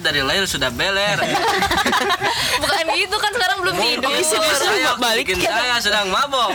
dari 0.00 0.20
lahir 0.24 0.44
sudah 0.48 0.70
beler. 0.72 1.18
Bukan 2.62 2.84
gitu 2.96 3.16
kan 3.20 3.30
sekarang 3.34 3.58
belum 3.64 3.76
tidur. 3.76 4.10
Mungkin 4.10 4.24
saya 4.24 4.92
balik 5.00 5.28
bikin 5.28 5.44
saya 5.44 5.76
sedang 5.80 6.08
mabok. 6.12 6.52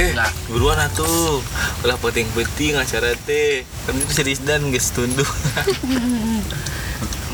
Enggak. 0.00 0.32
buruan 0.50 0.80
atuh 0.80 1.44
ulah 1.86 1.98
penting-penting 2.00 2.74
acara 2.74 3.14
teh 3.28 3.62
kan 3.84 3.94
itu 3.94 4.12
serius 4.12 4.40
dan 4.42 4.72
geus 4.72 4.90
tunduh 4.90 5.24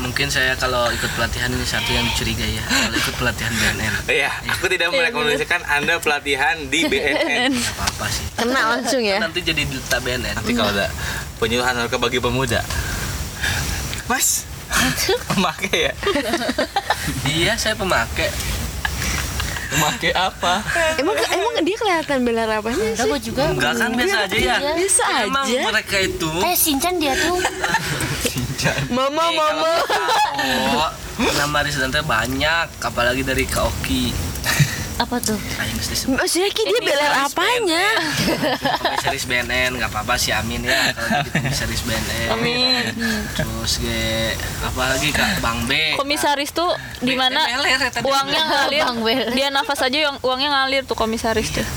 Mungkin 0.07 0.31
saya 0.31 0.55
kalau 0.55 0.87
ikut 0.87 1.11
pelatihan 1.19 1.51
ini 1.51 1.67
satu 1.67 1.91
yang 1.91 2.07
dicurigai 2.07 2.55
ya. 2.55 2.63
Kalau 2.63 2.95
ikut 2.95 3.15
pelatihan 3.19 3.51
BNN. 3.51 3.93
Iya, 4.07 4.31
aku 4.47 4.71
tidak 4.71 4.95
merekomendasikan 4.95 5.67
Anda 5.67 5.99
pelatihan 5.99 6.55
di 6.71 6.87
BNN. 6.87 7.51
Enggak 7.51 7.75
apa-apa 7.75 8.05
sih. 8.07 8.23
Kena 8.39 8.61
langsung 8.71 9.03
ya. 9.03 9.19
Nanti 9.19 9.43
jadi 9.43 9.67
duta 9.67 9.99
BNN. 9.99 10.39
Nanti 10.39 10.55
kalau 10.55 10.71
ada 10.71 10.87
penyuluhan 11.37 11.75
narkoba 11.75 12.07
bagi 12.07 12.23
pemuda. 12.23 12.63
Mas, 14.07 14.47
pemakai 15.27 15.91
ya? 15.91 15.93
Iya, 17.27 17.59
saya 17.59 17.75
pemakai. 17.75 18.31
Pemakai 19.67 20.15
apa? 20.15 20.63
Emang 20.95 21.19
emang 21.19 21.59
dia 21.59 21.75
kelihatan 21.75 22.23
apanya 22.23 22.95
Enggak 22.95 23.03
sih? 23.03 23.11
gua 23.11 23.19
juga. 23.19 23.43
Enggak 23.51 23.73
kan 23.75 23.91
biasa 23.91 24.17
aja 24.23 24.37
ya. 24.39 24.55
Biasa 24.63 25.03
Emang 25.27 25.43
aja. 25.43 25.59
mereka 25.67 25.97
itu 25.99 26.31
Kayak 26.39 26.59
Shinchan 26.63 26.93
dia 26.95 27.11
tuh. 27.19 27.35
Mama 28.89 29.23
Eh, 29.23 29.33
mama. 29.33 29.71
Oh, 30.77 30.91
nama 31.33 31.57
Rizdan 31.61 31.89
teh 31.89 32.01
banyak, 32.01 32.67
apalagi 32.79 33.21
dari 33.21 33.43
Kaoki. 33.43 34.13
Apa 34.97 35.21
tuh? 35.21 35.37
Maksudnya 36.09 36.49
Ki 36.49 36.65
dia 36.65 36.81
beler 36.81 37.13
apanya? 37.21 37.85
komisaris 38.81 39.29
BNN, 39.29 39.77
nggak 39.77 39.93
apa-apa 39.93 40.17
sih 40.17 40.33
Amin 40.33 40.65
ya 40.65 40.89
kalau 40.89 41.21
komisaris 41.29 41.85
BNN. 41.85 42.29
Amin. 42.33 42.83
Terus 43.37 43.77
ge 43.77 44.33
apalagi 44.59 45.13
Kak 45.13 45.37
Bang 45.37 45.69
B. 45.69 45.93
Komisaris 46.01 46.49
tuh 46.49 46.73
di 46.97 47.13
mana 47.13 47.45
ya 47.45 47.61
uangnya 48.01 48.41
ngalir. 48.41 48.89
Dia 49.37 49.53
nafas 49.53 49.85
aja 49.85 50.09
yang 50.09 50.17
uangnya 50.25 50.49
ngalir 50.49 50.81
tuh 50.83 50.97
komisaris 50.97 51.53
tuh. 51.53 51.67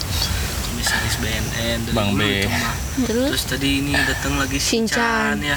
BNN 1.70 1.80
dari 1.84 1.94
Bang 1.94 2.10
dulu 2.10 2.18
B. 2.18 2.22
itu 2.36 2.48
mah. 2.50 2.74
Terus 3.00 3.26
Terus 3.30 3.42
tadi 3.46 3.70
ini 3.80 3.92
datang 3.94 4.34
lagi 4.36 4.58
Shinchan. 4.58 5.36
Ya. 5.40 5.56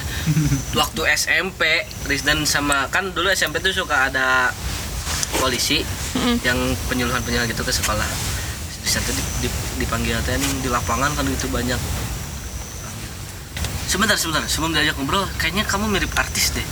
Waktu 0.73 1.01
SMP, 1.11 1.61
Rizdan 2.05 2.45
sama 2.45 2.85
kan 2.87 3.09
dulu 3.09 3.29
SMP 3.29 3.57
tuh 3.59 3.73
suka 3.75 4.07
ada 4.07 4.53
polisi 5.35 5.81
yang 6.43 6.57
penyuluhan-penyuluhan 6.87 7.49
gitu 7.49 7.61
ke 7.61 7.73
sekolah. 7.73 8.05
Rizdan 8.79 9.01
tuh 9.01 9.13
di- 9.13 9.25
di- 9.43 9.57
dipanggil 9.77 10.15
teh 10.21 10.35
nih 10.35 10.51
di 10.61 10.69
lapangan 10.69 11.09
kan 11.11 11.25
itu 11.25 11.47
banyak. 11.47 11.79
Sebentar, 13.93 14.17
sebentar. 14.17 14.41
Sebelum 14.49 14.73
diajak 14.73 14.97
ngobrol, 14.97 15.21
kayaknya 15.37 15.61
kamu 15.63 15.85
mirip 15.85 16.09
artis 16.17 16.49
deh. 16.49 16.65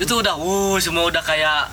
itu 0.00 0.14
udah, 0.14 0.32
wuh, 0.32 0.80
semua 0.80 1.04
udah 1.04 1.20
kayak 1.20 1.68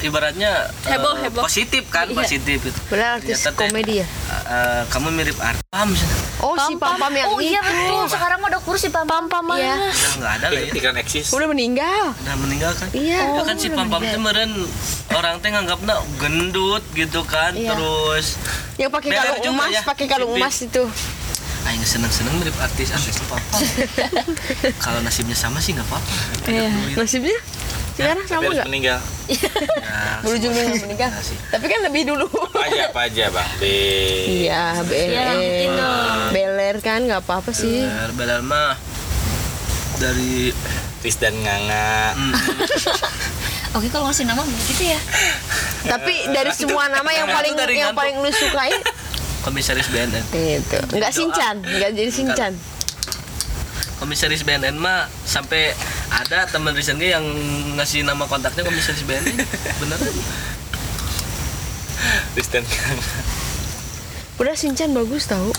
ibaratnya 0.00 0.64
Heboh, 0.82 1.12
eh, 1.14 1.28
heboh. 1.28 1.44
positif 1.44 1.84
kan, 1.92 2.08
Iya. 2.08 2.16
positif 2.16 2.56
itu. 2.64 2.80
Beler 2.88 3.20
artis 3.20 3.36
Ternyata 3.36 3.60
komedi 3.60 4.00
ya? 4.00 4.06
eh, 4.48 4.82
kamu 4.88 5.12
mirip 5.12 5.36
artis. 5.36 5.60
Sih? 5.60 6.08
Oh 6.40 6.56
si 6.56 6.72
Pam 6.74 6.96
Pam 6.96 7.12
yang 7.12 7.28
Oh 7.28 7.36
iya 7.36 7.60
itu. 7.60 7.68
betul. 7.68 8.04
Sekarang 8.08 8.38
mah 8.40 8.48
udah 8.48 8.62
kurus 8.64 8.80
si 8.80 8.88
Pam 8.88 9.04
Pam. 9.04 9.28
Pam 9.28 9.44
Iya. 9.52 9.76
Udah 9.76 9.92
nggak 10.16 10.32
ada 10.32 10.46
lah 10.48 10.58
ya. 10.58 10.68
Itu 10.72 10.80
kan 10.80 10.94
eksis. 10.96 11.26
Udah 11.28 11.46
meninggal. 11.46 12.04
Udah 12.16 12.36
meninggal 12.40 12.72
kan? 12.72 12.88
Iya. 12.90 13.20
Ya 13.20 13.42
kan 13.44 13.56
si 13.60 13.68
Pam 13.68 13.86
Pam 13.86 14.00
teh 14.00 14.16
meren 14.16 14.50
orang 15.12 15.36
teh 15.38 15.52
nganggapnya 15.52 15.94
gendut 16.16 16.82
gitu 16.96 17.20
kan. 17.28 17.52
Iya. 17.52 17.76
Terus 17.76 18.40
Yang 18.74 18.90
pakai 18.90 19.08
kalung 19.12 19.42
emas, 19.52 19.70
ya, 19.70 19.82
pakai 19.84 20.06
kalung 20.08 20.32
emas 20.32 20.56
itu. 20.58 20.82
Aing 21.68 21.84
seneng-seneng 21.84 22.32
mirip 22.40 22.56
artis 22.58 22.90
artis 22.90 23.20
Pam 23.28 23.36
Pam. 23.52 23.60
Kalau 24.80 25.00
nasibnya 25.04 25.36
sama 25.36 25.60
sih 25.60 25.76
nggak 25.76 25.84
apa-apa. 25.84 26.12
Iya. 26.48 26.72
Nasibnya 26.96 27.38
sekarang 27.98 28.24
Tapi 28.24 28.32
sama 28.32 28.50
nggak? 28.54 28.66
meninggal. 28.70 29.00
Ya, 29.28 29.50
Berujung 30.22 30.54
dengan 30.54 30.78
meninggal. 30.80 31.10
Sih. 31.20 31.36
Tapi 31.50 31.66
kan 31.66 31.80
lebih 31.84 32.02
dulu. 32.08 32.30
Apa 32.30 32.64
aja, 32.64 32.82
apa 32.88 33.00
aja 33.10 33.24
Bang 33.28 33.52
B. 33.58 33.62
Iya, 34.46 34.80
BNN. 34.86 35.76
Beler 36.30 36.76
kan 36.80 37.04
nggak 37.04 37.26
apa-apa 37.26 37.50
sih. 37.50 37.84
Beler, 37.84 38.10
beler 38.14 38.40
mah 38.40 38.78
dari 39.98 40.54
Tis 41.02 41.18
dan 41.18 41.34
Nganga. 41.34 42.14
hmm, 42.14 42.32
Oke 43.76 43.92
kalau 43.92 44.08
ngasih 44.08 44.24
nama 44.24 44.40
begitu 44.40 44.88
ya. 44.88 45.00
Tapi 45.84 46.32
dari 46.32 46.50
semua 46.54 46.88
nama 46.88 47.10
yang 47.10 47.28
paling 47.28 47.54
yang 47.74 47.92
paling 47.92 48.16
lu 48.16 48.30
sukain 48.30 48.80
komisaris 49.48 49.88
BNN. 49.88 50.24
itu. 50.36 50.78
Enggak 50.92 51.12
Sinchan, 51.16 51.56
enggak 51.64 51.90
jadi 51.96 52.12
Sinchan. 52.12 52.52
Komisaris 53.98 54.44
BNN 54.44 54.76
mah 54.76 55.08
sampai 55.24 55.72
ada 56.12 56.44
teman 56.46 56.76
ge 56.76 56.84
yang 57.08 57.24
ngasih 57.80 58.04
nama 58.04 58.28
kontaknya 58.28 58.62
komisaris 58.62 59.02
BNN. 59.08 59.40
Beneran? 59.80 60.14
Tis 62.36 62.46
dan 62.52 62.62
Nganga. 62.62 63.20
Udah 64.38 64.54
Sinchan 64.54 64.94
bagus 64.94 65.26
tahu. 65.26 65.50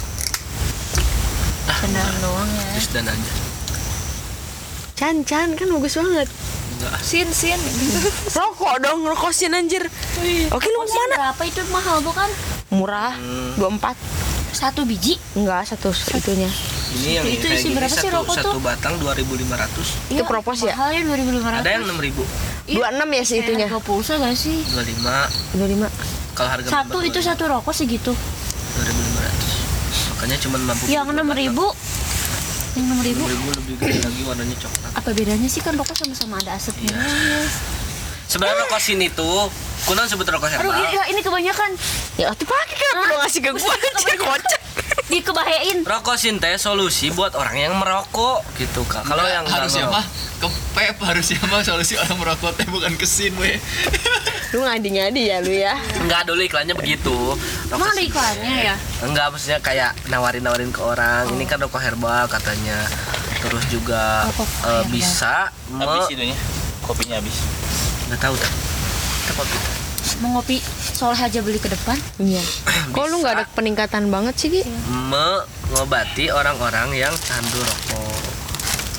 Benar 1.67 2.11
doang 2.21 2.47
ya. 2.47 2.79
Dan 2.93 3.05
aja. 3.09 3.33
Chan 4.95 5.15
Chan 5.27 5.47
kan 5.57 5.67
bagus 5.67 5.99
banget. 5.99 6.29
Enggak. 6.79 6.95
Sin 7.03 7.27
sin. 7.35 7.59
Rokok 8.31 8.79
dong, 8.79 9.03
rokok 9.03 9.35
sin 9.35 9.51
anjir. 9.51 9.83
Oke 10.55 10.67
lu 10.71 10.79
mana? 10.87 11.35
berapa 11.35 11.43
itu 11.43 11.61
mahal 11.71 11.99
bukan? 11.99 12.29
Murah. 12.69 13.13
24. 13.57 13.97
Satu 14.49 14.81
biji. 14.83 15.17
Enggak, 15.33 15.65
satu 15.67 15.89
itunya. 16.11 16.49
Ini 16.89 17.09
yang 17.15 17.25
Itu 17.27 17.45
isi 17.47 17.69
berapa 17.69 17.85
sih 17.87 18.09
satu, 18.09 18.17
rokok 18.17 18.33
satu 18.33 18.49
tuh? 18.49 18.61
batang 18.61 18.97
2500. 18.97 20.09
Itu 20.09 20.23
propos 20.23 20.57
ya? 20.59 20.73
Mahal 20.73 20.89
ya 20.91 21.01
2500. 21.05 21.61
Ada 21.61 21.69
yang 21.69 21.83
6000, 21.85 22.23
Iya. 22.65 22.89
26 22.89 23.09
ya 23.11 23.23
sih 23.23 23.37
itunya. 23.39 23.67
Harga 23.67 23.79
pulsa 23.79 24.13
gak 24.17 24.33
sih? 24.33 24.57
25. 24.65 25.29
25. 25.53 25.89
Kalau 26.33 26.49
harga 26.49 26.67
Satu 26.67 26.97
bebas 26.97 27.09
itu 27.09 27.19
satu 27.21 27.43
rokok 27.47 27.73
segitu. 27.73 28.13
2500. 28.13 30.09
Makanya 30.09 30.35
cuma 30.39 30.57
mampu 30.59 30.83
Yang 30.87 31.05
dua 31.05 31.13
enam 31.13 31.29
ribu. 31.31 31.65
Yang 32.71 32.85
enam 32.85 32.99
ribu. 33.01 33.23
batang. 33.23 33.37
6000 33.39 33.53
lebih 33.55 33.75
gede 33.77 33.97
lagi 33.99 34.21
warnanya 34.23 34.55
coklat. 34.57 34.91
Apa 34.95 35.09
bedanya 35.11 35.47
sih 35.47 35.61
kan 35.61 35.73
rokok 35.73 35.93
sama-sama 35.95 36.37
ada 36.37 36.51
asapnya? 36.55 36.89
Sebenarnya 38.29 38.61
rokok 38.63 38.77
sini 38.77 39.09
tuh, 39.09 39.49
kunan 39.83 40.05
sebut 40.05 40.21
rokok 40.23 40.45
Aduh, 40.47 40.69
herbal. 40.69 40.85
iya, 40.87 41.03
ini 41.09 41.19
kebanyakan. 41.19 41.73
Ya 42.13 42.29
waktu 42.29 42.45
pakai 42.45 42.77
kan 42.77 42.93
lu 43.01 43.15
ngasih 43.17 43.41
ke 43.41 43.51
gua 43.51 43.73
anjir 43.73 44.15
kocak. 44.15 44.61
Dikebahain. 45.09 45.77
Rokok 45.81 46.13
sin 46.13 46.37
teh 46.37 46.53
solusi 46.55 47.09
buat 47.09 47.33
orang 47.33 47.57
yang 47.57 47.73
merokok 47.73 48.45
gitu 48.55 48.85
kak. 48.85 49.01
Kalau 49.01 49.25
yang 49.25 49.41
ngerokok- 49.43 49.89
mah 49.89 50.05
kepep 50.39 50.95
harusnya 51.01 51.41
mah 51.43 51.59
solusi 51.59 51.97
orang 51.97 52.13
merokok 52.15 52.53
teh 52.53 52.63
bukan 52.65 52.93
kesin 52.95 53.33
weh 53.35 53.57
Lu 54.51 54.61
ngadi-ngadi 54.61 55.21
ya 55.23 55.37
lu 55.39 55.49
ya. 55.51 55.73
Enggak 55.97 56.25
dulu 56.25 56.37
iklannya 56.39 56.73
begitu. 56.73 57.33
Rokok 57.67 57.89
sin- 57.91 58.05
iklannya 58.05 58.53
ya? 58.63 58.75
Enggak, 59.01 59.33
maksudnya 59.33 59.57
kayak 59.59 59.97
nawarin-nawarin 60.05 60.69
ke 60.69 60.77
orang. 60.79 61.25
Ini 61.33 61.43
kan 61.43 61.57
rokok 61.57 61.81
herbal 61.81 62.25
katanya. 62.27 62.85
Terus 63.39 63.65
juga 63.67 64.29
herbal. 64.29 64.85
bisa 64.87 65.49
Habis 65.71 66.05
me 66.05 66.13
itunya. 66.13 66.37
Kopinya 66.81 67.17
habis. 67.17 67.37
Nggak 68.09 68.19
tahu 68.19 68.33
tak. 68.33 68.51
Kita 69.21 69.33
kopi. 69.37 69.57
Mau 70.19 70.29
ngopi 70.35 70.57
soal 70.73 71.13
aja 71.13 71.39
beli 71.39 71.61
ke 71.61 71.69
depan. 71.69 71.95
Iya. 72.17 72.41
Kok 72.95 73.05
lu 73.07 73.21
nggak 73.21 73.33
ada 73.37 73.45
peningkatan 73.53 74.09
banget 74.09 74.33
sih, 74.35 74.49
Ki? 74.49 74.61
Mengobati 74.89 76.33
orang-orang 76.33 76.97
yang 76.97 77.13
candu 77.21 77.61
rokok. 77.61 78.17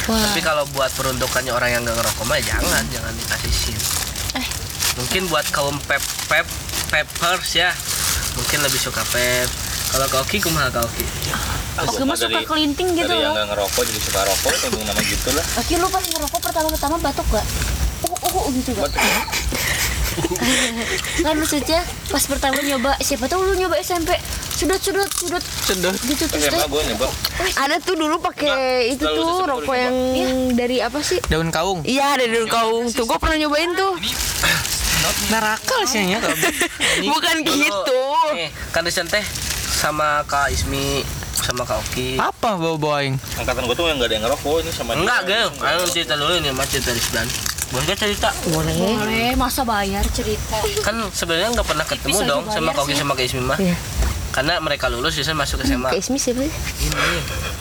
Wah. 0.08 0.22
Tapi 0.30 0.40
kalau 0.40 0.64
buat 0.72 0.88
peruntukannya 0.94 1.52
orang 1.52 1.70
yang 1.74 1.82
nggak 1.82 1.98
ngerokok 1.98 2.24
mah 2.24 2.38
jangan, 2.40 2.82
jangan 2.88 3.12
dikasih 3.18 3.52
sin. 3.52 3.78
Eh. 4.38 4.46
Mungkin 4.96 5.26
buat 5.26 5.44
kaum 5.50 5.76
pep 5.84 6.02
pep 6.30 6.46
peppers 6.88 7.58
ya, 7.58 7.70
mungkin 8.38 8.62
lebih 8.62 8.78
suka 8.78 9.02
pep. 9.10 9.50
Kalau 9.90 10.06
kauki 10.06 10.38
kumaha 10.38 10.70
kauki? 10.70 11.02
Oke 11.82 12.02
mah 12.06 12.14
suka 12.14 12.46
kelinting 12.46 12.94
gitu 12.94 13.10
Dari 13.10 13.26
yang 13.26 13.34
loh. 13.34 13.42
nggak 13.42 13.48
ngerokok 13.54 13.82
jadi 13.90 14.00
suka 14.00 14.20
rokok, 14.22 14.52
emang 14.70 14.82
nama 14.86 15.02
gitu 15.02 15.28
lah. 15.34 15.44
Oke 15.58 15.74
lu 15.78 15.86
pas 15.90 16.04
ngerokok 16.06 16.40
pertama-tama 16.42 16.96
batuk 17.02 17.26
gak? 17.34 17.46
Uh, 18.20 18.26
uh, 18.26 18.42
uh, 18.42 18.50
gitu 18.52 18.70
gak? 18.74 18.90
kan 21.24 21.34
maksudnya 21.38 21.80
pas 22.10 22.24
pertama 22.26 22.58
nyoba 22.60 22.98
siapa 23.00 23.24
tahu 23.24 23.46
lu 23.46 23.54
nyoba 23.56 23.78
SMP 23.78 24.12
sudut 24.50 24.76
sudut 24.76 25.08
sudut 25.08 25.40
Sedot. 25.64 25.94
gitu 26.04 26.26
terus 26.26 26.50
SMA 26.50 26.66
gue 26.66 26.82
nyoba. 26.92 27.06
Ada 27.56 27.80
tuh 27.80 27.96
dulu 27.96 28.20
pakai 28.20 28.92
itu 28.92 29.00
tuh 29.00 29.46
rokok 29.46 29.72
yang 29.72 29.96
dari 30.52 30.82
apa 30.82 31.00
sih? 31.00 31.16
daun 31.30 31.48
kaung 31.48 31.80
Iya, 31.86 32.18
dari 32.18 32.34
dulu 32.34 32.46
kaung. 32.50 32.84
Tuh 32.92 33.06
gua 33.06 33.16
pernah 33.16 33.40
nyobain 33.40 33.72
tuh. 33.72 33.96
narakal 35.32 35.80
sih 35.88 36.12
ya 36.12 36.20
Bukan 37.12 37.36
gitu. 37.40 38.02
Nih, 38.36 38.52
kan 38.68 38.84
teh 38.84 39.24
sama 39.72 40.20
Kak 40.28 40.52
Ismi 40.52 41.00
sama 41.40 41.64
Kak 41.64 41.80
Oki. 41.80 42.20
apa 42.20 42.60
bawa 42.60 42.76
bawa 42.76 42.94
aing 43.00 43.16
Angkatan 43.40 43.64
gue 43.64 43.72
tuh 43.72 43.88
yang 43.88 43.96
nggak 43.96 44.12
ada 44.12 44.14
yang 44.20 44.24
ngerokok 44.28 44.56
ini 44.60 44.70
sama 44.70 44.92
Enggak. 44.92 45.20
Gel. 45.24 45.48
Ayo 45.64 45.88
cerita 45.88 46.14
dulu 46.20 46.36
ini 46.36 46.52
Mas 46.52 46.68
cerita 46.68 46.92
Rizdan. 46.92 47.24
Boleh 47.70 47.94
cerita 47.94 48.34
Boleh. 48.46 48.74
Boleh, 48.74 49.30
masa 49.34 49.62
bayar 49.62 50.02
cerita. 50.08 50.58
kan 50.82 50.94
sebenarnya 51.08 51.50
nggak 51.52 51.64
pernah 51.64 51.84
ketemu 51.84 52.10
Bisa 52.12 52.26
dong 52.26 52.42
sama 52.46 52.70
Koki 52.72 52.94
sama 52.94 53.14
Kak 53.14 53.24
Ismi 53.24 53.40
mah 53.40 53.54
Iya. 53.56 53.76
karena 54.30 54.58
mereka 54.58 54.86
lulus 54.86 55.14
bisa 55.14 55.30
masuk 55.32 55.62
SMA 55.62 55.86
Ke 55.88 55.98
Ismi 55.98 56.16
siapa? 56.16 56.40
sih? 56.40 56.50
ini 56.82 57.08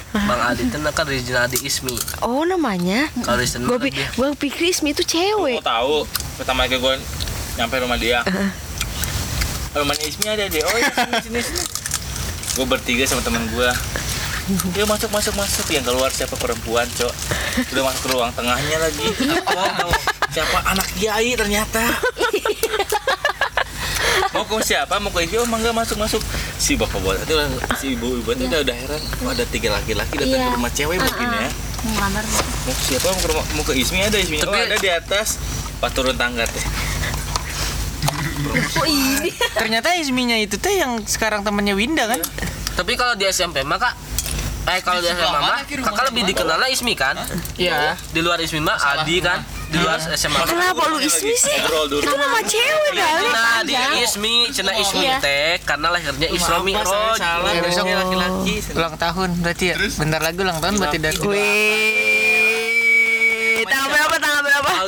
Bang 0.09 0.41
Adi 0.43 0.65
itu 0.65 0.77
kan 0.87 1.05
original 1.05 1.45
di 1.45 1.61
Ismi 1.61 1.93
Oh 2.19 2.41
namanya. 2.43 3.05
kalau 3.19 3.37
mah 3.37 3.61
Gue 3.61 3.77
gua 4.15 4.29
pikir 4.33 4.63
Ismi 4.67 4.91
itu 4.91 5.01
Gue 5.01 5.09
cewek. 5.11 5.61
tahu 5.61 6.05
pertama 6.35 6.65
kali 6.65 6.77
gue 6.77 6.93
nyampe 7.55 7.75
rumah 7.77 7.95
dia. 7.95 8.25
Rumahnya 9.71 10.01
Ismi 10.03 10.25
ada 10.27 10.45
deh. 10.45 10.61
Oh 10.63 10.73
iya 10.73 10.89
sini 10.89 11.15
sini 11.21 11.39
sini. 11.43 11.61
Gue 12.51 12.65
bertiga 12.65 13.05
sama 13.05 13.21
teman 13.21 13.45
gue. 13.45 13.69
Dia 14.75 14.85
masuk 14.85 15.09
masuk 15.13 15.33
masuk. 15.37 15.65
Yang 15.69 15.85
keluar 15.93 16.09
siapa 16.09 16.35
perempuan 16.35 16.87
cok? 16.89 17.13
Udah 17.73 17.83
masuk 17.85 18.01
ke 18.01 18.09
ruang 18.13 18.31
tengahnya 18.33 18.77
lagi. 18.81 19.05
Apa 19.29 19.85
mau? 19.85 19.91
Siapa 20.29 20.57
anak 20.65 20.87
kiai 20.97 21.33
ternyata? 21.33 21.81
Mau 24.29 24.45
ke 24.45 24.61
siapa? 24.61 25.01
Mau 25.01 25.09
ke 25.09 25.25
Ismi 25.25 25.41
oh 25.41 25.47
mangga 25.49 25.73
masuk 25.73 25.97
masuk. 25.97 26.21
Si 26.61 26.77
bapak 26.77 27.01
buat 27.01 27.17
itu 27.17 27.33
si 27.81 27.97
ibu 27.97 28.13
ibu 28.13 28.29
itu 28.29 28.45
udah 28.45 28.61
udah 28.61 28.75
heran. 28.77 29.01
Oh, 29.25 29.33
ada 29.33 29.41
tiga 29.49 29.73
laki-laki 29.73 30.21
datang 30.21 30.37
Iya. 30.37 30.45
ke 30.45 30.55
rumah 30.55 30.71
cewek 30.71 30.97
mungkin 31.01 31.27
ya? 31.33 31.49
Mau 31.81 31.91
ngelamar. 31.97 32.23
mau 32.63 32.73
ke 32.77 32.83
siapa? 32.85 33.07
Mau 33.09 33.19
ke 33.19 33.27
rumah 33.33 33.45
mau 33.57 33.63
ke 33.65 33.73
Ismi 33.73 33.99
ada 34.05 34.17
Ismi. 34.21 34.37
Oh 34.45 34.53
ada 34.53 34.77
di 34.77 34.89
atas. 34.91 35.41
Pas 35.81 35.89
turun 35.89 36.13
tangga 36.13 36.45
teh 36.45 36.61
Ternyata 39.57 39.97
Isminya 39.97 40.37
itu 40.37 40.61
teh 40.61 40.77
yang 40.77 41.01
sekarang 41.03 41.41
temennya 41.41 41.73
Winda 41.73 42.05
kan? 42.05 42.21
tapi 42.79 42.95
kalau 42.95 43.11
di 43.11 43.27
SMP 43.27 43.59
mah 43.67 43.75
kak 43.75 43.91
eh 44.69 44.79
kalau 44.81 45.01
di 45.01 45.07
SMA 45.07 45.17
sebelah 45.17 45.31
mah 45.33 45.41
mana, 45.41 45.65
Ki, 45.65 45.73
rumah 45.81 45.89
kakak 45.89 46.03
lebih 46.13 46.23
dikenalnya 46.29 46.67
Ismi 46.69 46.93
kan? 46.93 47.15
Iya. 47.57 47.97
di 48.13 48.19
luar 48.21 48.37
Ismi 48.37 48.61
mah 48.61 48.77
Adi 48.77 49.17
kan? 49.17 49.41
Di 49.69 49.77
luar 49.77 49.97
SMA 50.13 50.39
Kenapa 50.45 50.81
lu 50.87 50.97
Ismi 50.97 51.33
sih? 51.33 51.57
Itu 51.57 52.09
nama 52.09 52.39
cewek 52.41 52.91
kali. 52.93 53.27
Nah, 53.29 53.59
di 53.61 53.73
Ismi, 54.01 54.35
cina 54.49 54.73
Ismi 54.73 55.05
Iya. 55.05 55.17
teh 55.21 55.57
karena 55.61 55.89
lahirnya 55.89 56.27
Isra 56.29 56.61
Mi'raj. 56.61 57.17
besoknya 57.61 57.95
laki-laki 58.01 58.55
Ulang 58.73 58.95
tahun 58.97 59.29
berarti 59.41 59.65
ya? 59.69 59.75
Bentar 59.77 60.21
lagi 60.21 60.37
ulang 60.37 60.59
tahun 60.61 60.73
berarti 60.77 60.97
dari 60.97 61.17
Wih. 61.17 62.28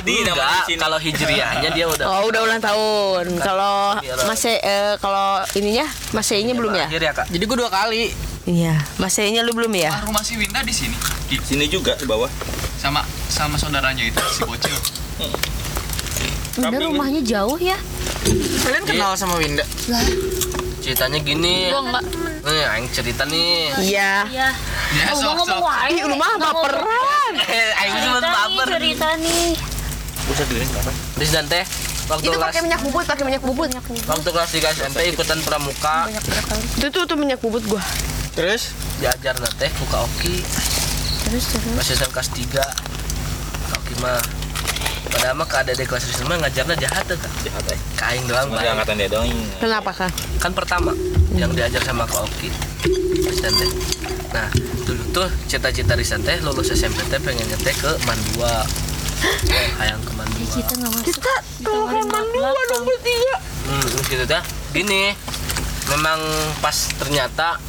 Aldi 0.02 0.16
namanya 0.26 0.34
Enggak, 0.34 0.50
di 0.58 0.66
sini 0.66 0.80
kalau 0.82 0.98
hijriahnya 0.98 1.70
dia 1.72 1.86
udah 1.86 2.06
Oh 2.10 2.22
udah 2.26 2.42
ulang 2.42 2.58
tahun. 2.58 3.26
Kalau 3.38 3.76
Mi'raj. 4.02 4.26
masih 4.26 4.56
eh, 4.58 4.94
kalau 4.98 5.46
ininya 5.54 5.86
masihnya 6.10 6.58
belum 6.58 6.74
ya? 6.74 6.90
Lahir 6.90 7.02
ya 7.06 7.14
kak. 7.14 7.30
Jadi 7.30 7.44
gue 7.46 7.58
dua 7.58 7.70
kali. 7.70 8.10
Iya. 8.50 8.74
Masihnya 8.98 9.46
lu 9.46 9.54
belum 9.54 9.70
ya? 9.78 9.94
Ah, 9.94 10.02
rumah 10.02 10.26
si 10.26 10.34
Winda 10.34 10.66
di 10.66 10.74
sini. 10.74 10.98
Di, 11.30 11.38
sini 11.38 11.70
juga 11.70 11.94
di 11.94 12.10
bawah 12.10 12.26
sama 12.82 13.06
sama 13.30 13.62
saudaranya 13.62 14.02
itu 14.02 14.18
si 14.34 14.42
bocil. 14.42 14.74
Bener 16.58 16.82
rumahnya 16.82 17.22
jauh 17.22 17.62
ya? 17.62 17.78
Kalian 18.66 18.84
kenal 18.84 19.14
sama 19.14 19.38
Winda? 19.38 19.62
Ceritanya 20.82 21.22
gini. 21.22 21.70
Gua 21.70 21.86
enggak. 21.86 22.04
Nih, 22.42 22.66
aing 22.74 22.90
cerita 22.90 23.22
nih. 23.30 23.70
Iya. 23.78 24.26
Iya. 24.26 24.50
Ya 24.98 25.06
sok 25.14 25.46
sok. 25.46 25.62
Ih, 25.94 26.02
rumah 26.10 26.42
baperan. 26.42 27.34
Eh, 27.38 27.70
aing 27.86 27.96
cuma 28.02 28.18
Cerita 28.18 28.26
nih, 28.26 28.34
baper. 28.34 28.68
cerita 28.74 29.08
nih. 29.22 29.50
Bisa 30.32 30.44
dilihat 30.48 30.68
nggak 30.72 30.84
apa 30.88 30.92
Terus 31.20 31.30
dan 31.32 31.46
teh 31.46 31.66
waktu 32.10 32.28
Itu 32.28 32.38
pakai 32.40 32.62
minyak 32.66 32.82
bubut, 32.82 33.06
pakai 33.08 33.24
minyak 33.24 33.44
bubut. 33.44 33.70
waktu 34.08 34.30
kelas 34.32 34.52
3 34.52 34.76
SMP 34.76 34.98
ikutan 35.12 35.40
pramuka. 35.44 36.12
Itu 36.76 36.88
tuh 36.92 37.04
tuh 37.08 37.16
minyak 37.16 37.40
bubut 37.40 37.64
gua. 37.68 37.84
Terus? 38.36 38.76
diajar 39.00 39.36
teh 39.56 39.72
buka 39.80 40.04
oki. 40.04 40.44
Terus 41.28 41.44
terus. 41.56 41.74
masih 41.76 41.94
SMP 41.96 42.12
kelas 42.12 42.30
3 42.36 43.78
oki 43.80 43.94
mah 44.04 44.20
padahal 45.12 45.36
mah 45.36 45.48
ke 45.48 45.56
ada 45.60 45.72
di 45.76 45.84
kelas 45.84 46.04
mah 46.24 46.38
ngajarnya 46.40 46.76
jahat 46.80 47.04
tuh 47.08 47.18
kak. 47.20 47.32
Jahat 47.44 47.64
Ke 47.96 48.04
aing 48.12 48.26
doang 48.28 48.48
cuma 48.50 48.60
baik. 48.60 48.72
angkatan 48.76 48.96
dia 49.00 49.10
doang. 49.12 49.28
Kenapa 49.60 49.92
kan? 49.92 50.12
kan 50.42 50.52
pertama 50.52 50.92
yang 51.38 51.54
diajar 51.54 51.80
sama 51.86 52.04
Kak 52.04 52.28
Oki 52.28 52.50
Rizdan 53.24 53.54
teh 53.56 53.72
nah 54.32 54.48
dulu 54.84 55.04
tuh 55.14 55.28
cita-cita 55.46 55.94
Rizdan 55.94 56.24
teh 56.24 56.40
lulus 56.42 56.72
SMP 56.72 56.98
teh 57.08 57.20
pengennya 57.22 57.56
teh 57.62 57.76
ke 57.76 57.92
Mandua. 58.04 58.66
Hayang 59.80 60.02
ke 60.02 60.11
Mandua 60.42 60.58
Kita 60.58 60.74
nggak 60.74 60.92
masuk. 60.92 61.06
Kita 61.06 61.34
kalau 61.62 61.86
ke 61.86 61.98
Mandua 62.04 62.50
dong 62.68 62.84
bertiga. 62.84 63.36
hmm, 63.62 63.88
gitu 64.10 64.24
teh 64.26 64.44
gini 64.74 65.14
memang 65.88 66.20
pas 66.60 66.76
ternyata 66.98 67.60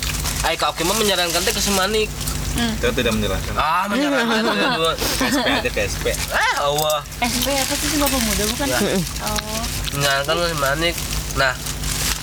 Ay 0.43 0.59
Kak 0.59 0.75
Oki 0.75 0.83
mah 0.83 0.97
menyarankan 0.97 1.39
teh 1.45 1.55
ke 1.55 1.63
Semanik. 1.63 2.09
Kita 2.53 2.93
tidak 2.93 3.13
menjelaskan 3.17 3.53
ah 3.57 3.89
menyarankan 3.89 4.45
teh 4.45 4.69
dua 4.81 4.93
KSP 4.97 5.47
aja 5.47 5.71
KSP 5.71 6.07
eh 6.13 6.55
Allah. 6.61 6.99
SMP 7.21 7.49
apa 7.55 7.73
sih 7.77 7.97
Bapak 7.97 8.21
Muda? 8.21 8.45
Bukan? 8.45 8.67
Ya. 8.69 8.79
Oh. 9.25 9.63
menyarankan 9.97 10.35
ke 10.37 10.49
Semanik. 10.53 10.95
Nah 11.37 11.53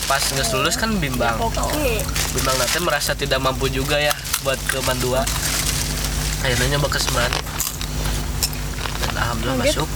pas 0.10 0.22
nggak 0.25 0.48
lulus 0.57 0.75
kan 0.75 0.90
bimbang. 0.98 1.38
Oke. 1.38 2.02
bimbang 2.34 2.57
nanti 2.57 2.78
merasa 2.81 3.13
tidak 3.13 3.38
mampu 3.42 3.69
juga 3.69 4.02
ya 4.02 4.13
buat 4.42 4.57
ke 4.69 4.81
Mandua 4.86 5.22
akhirnya 6.42 6.78
nyoba 6.78 6.88
ke 6.90 7.00
Semanik. 7.00 7.45
Dan 9.00 9.13
alhamdulillah 9.16 9.66
masuk 9.66 9.90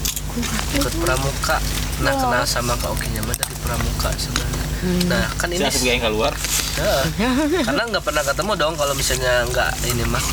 ikut 0.74 0.94
pramuka 0.98 1.58
nah 2.02 2.14
kenal 2.14 2.44
sama 2.44 2.74
Kak 2.76 2.90
Oki 2.92 3.08
mah 3.22 3.36
dari 3.36 3.56
pramuka 3.62 4.10
sebenarnya 4.18 4.66
nah 5.08 5.26
kan 5.38 5.48
ini 5.48 5.64
asap 5.64 5.86
yang 5.88 6.04
keluar 6.04 6.34
Heeh. 6.74 7.04
karena 7.68 7.82
nggak 7.88 8.04
pernah 8.04 8.24
ketemu 8.26 8.52
dong 8.58 8.74
kalau 8.76 8.94
misalnya 8.94 9.46
nggak 9.48 9.72
ini 9.88 10.04
mah 10.10 10.24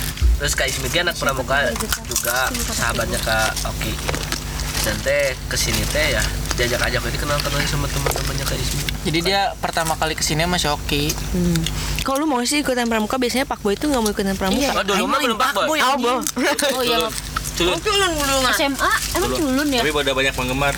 terus 0.40 0.56
Kak 0.56 0.66
Ismi 0.66 0.88
dia 0.88 1.04
anak 1.04 1.20
pramuka 1.20 1.68
juga 2.08 2.48
sahabatnya 2.72 3.20
Kak 3.20 3.68
Oki 3.68 3.92
dan 4.80 4.96
teh 5.04 5.36
ke 5.46 5.56
sini 5.60 5.84
teh 5.92 6.16
ya 6.16 6.24
diajak 6.56 6.80
ajak 6.80 7.00
jadi 7.04 7.18
kenal 7.20 7.36
kenal 7.40 7.60
sama 7.68 7.84
teman-temannya 7.88 8.44
Kak 8.44 8.56
Ismi 8.56 8.80
Jadi 9.00 9.18
dia 9.24 9.56
pertama 9.56 9.96
kali 9.96 10.12
ke 10.12 10.20
sini 10.20 10.44
sama 10.44 10.60
Shoki. 10.60 11.08
Hmm. 11.32 11.56
Kalau 12.04 12.20
lu 12.20 12.26
mau 12.28 12.36
sih 12.44 12.60
ikutan 12.60 12.84
pramuka, 12.84 13.16
biasanya 13.16 13.48
Pak 13.48 13.64
Boy 13.64 13.72
itu 13.72 13.88
nggak 13.88 13.96
mau 13.96 14.12
ikutan 14.12 14.36
pramuka. 14.36 14.76
oh 14.76 14.84
dulu 14.84 15.04
mah 15.08 15.18
belum 15.24 15.38
pak 15.40 15.56
boy 15.56 15.80
Oh, 15.80 15.96
Bo. 15.96 16.20
Oh 16.76 16.82
iya. 16.84 17.08
Culun. 17.60 17.76
Culun 17.78 18.10
dulu 18.10 18.36
nggak? 18.40 18.56
SMA 18.56 18.92
emang 19.14 19.30
culun 19.30 19.68
ya? 19.68 19.80
tapi 19.80 19.90
udah 19.92 20.14
banyak 20.14 20.32
penggemar 20.32 20.74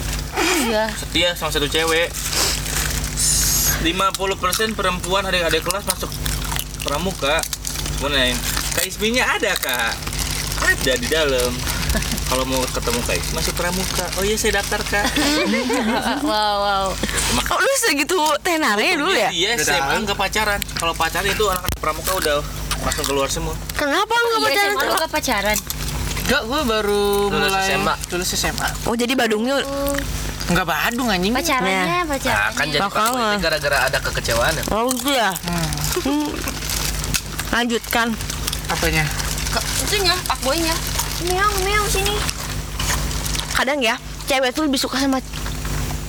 Iya. 0.63 0.85
setia 0.93 1.29
sama 1.33 1.51
satu 1.51 1.67
cewek 1.67 2.11
50% 3.81 3.87
perempuan 4.73 5.23
adik-adik 5.25 5.63
kelas 5.63 5.85
masuk 5.85 6.11
pramuka 6.83 7.43
gue 7.99 8.09
nanyain 8.09 8.39
kak 8.73 8.85
Isminya 8.85 9.27
ada 9.29 9.55
kak 9.55 9.95
ada 10.61 10.93
di 10.95 11.07
dalam 11.07 11.51
kalau 12.25 12.45
mau 12.45 12.63
ketemu 12.65 13.01
kak 13.01 13.17
Ismi 13.17 13.33
masuk 13.37 13.55
pramuka 13.55 14.07
oh 14.17 14.25
iya 14.25 14.35
saya 14.35 14.59
daftar 14.59 14.81
kak 14.83 15.07
wow 16.29 16.57
wow. 16.59 16.87
Oh, 17.45 17.59
lu 17.59 17.73
segitu 17.81 18.17
tenarnya 18.41 18.95
dulu 18.97 19.13
ya? 19.13 19.29
iya 19.31 19.55
SMA 19.57 20.03
nggak 20.03 20.17
pacaran 20.17 20.59
kalau 20.75 20.93
pacaran 20.93 21.27
itu 21.27 21.45
anak-anak 21.45 21.79
pramuka 21.79 22.13
udah 22.17 22.37
langsung 22.83 23.07
keluar 23.07 23.29
semua 23.29 23.55
Kenapa 23.73 24.11
lu 24.11 24.27
nggak 24.33 24.41
Iya 24.43 24.47
pacaran? 24.49 24.75
Gak 24.97 25.11
pacaran? 25.13 25.59
Enggak, 26.23 26.43
gue 26.47 26.61
baru 26.65 27.05
Lulus 27.29 27.51
mulai 27.51 27.69
SMA. 27.69 27.95
lulus 28.15 28.31
SMA. 28.33 28.69
Oh, 28.87 28.95
jadi 28.95 29.13
Badungnya 29.13 29.61
Enggak 30.51 30.67
badung 30.67 31.09
anjing. 31.09 31.33
Pacarannya 31.33 31.87
Nah, 31.87 32.03
pacaran. 32.05 32.51
kan 32.53 32.67
jadi 32.67 32.81
Pak 32.83 32.93
itu 32.93 33.39
gara-gara 33.41 33.79
ada 33.87 33.99
kekecewaan 34.03 34.53
ya. 34.53 34.65
Oh 34.75 34.91
gitu 34.91 35.11
ya. 35.11 35.31
Hmm. 36.03 36.29
Lanjutkan. 37.53 38.07
Apanya? 38.67 39.05
Itunya 39.81 40.15
Pak 40.27 40.39
Boynya. 40.43 40.75
Meong 41.25 41.55
meong 41.63 41.89
sini. 41.89 42.15
Kadang 43.55 43.79
ya, 43.79 43.95
cewek 44.27 44.51
tuh 44.51 44.67
lebih 44.67 44.81
suka 44.81 44.99
sama 44.99 45.23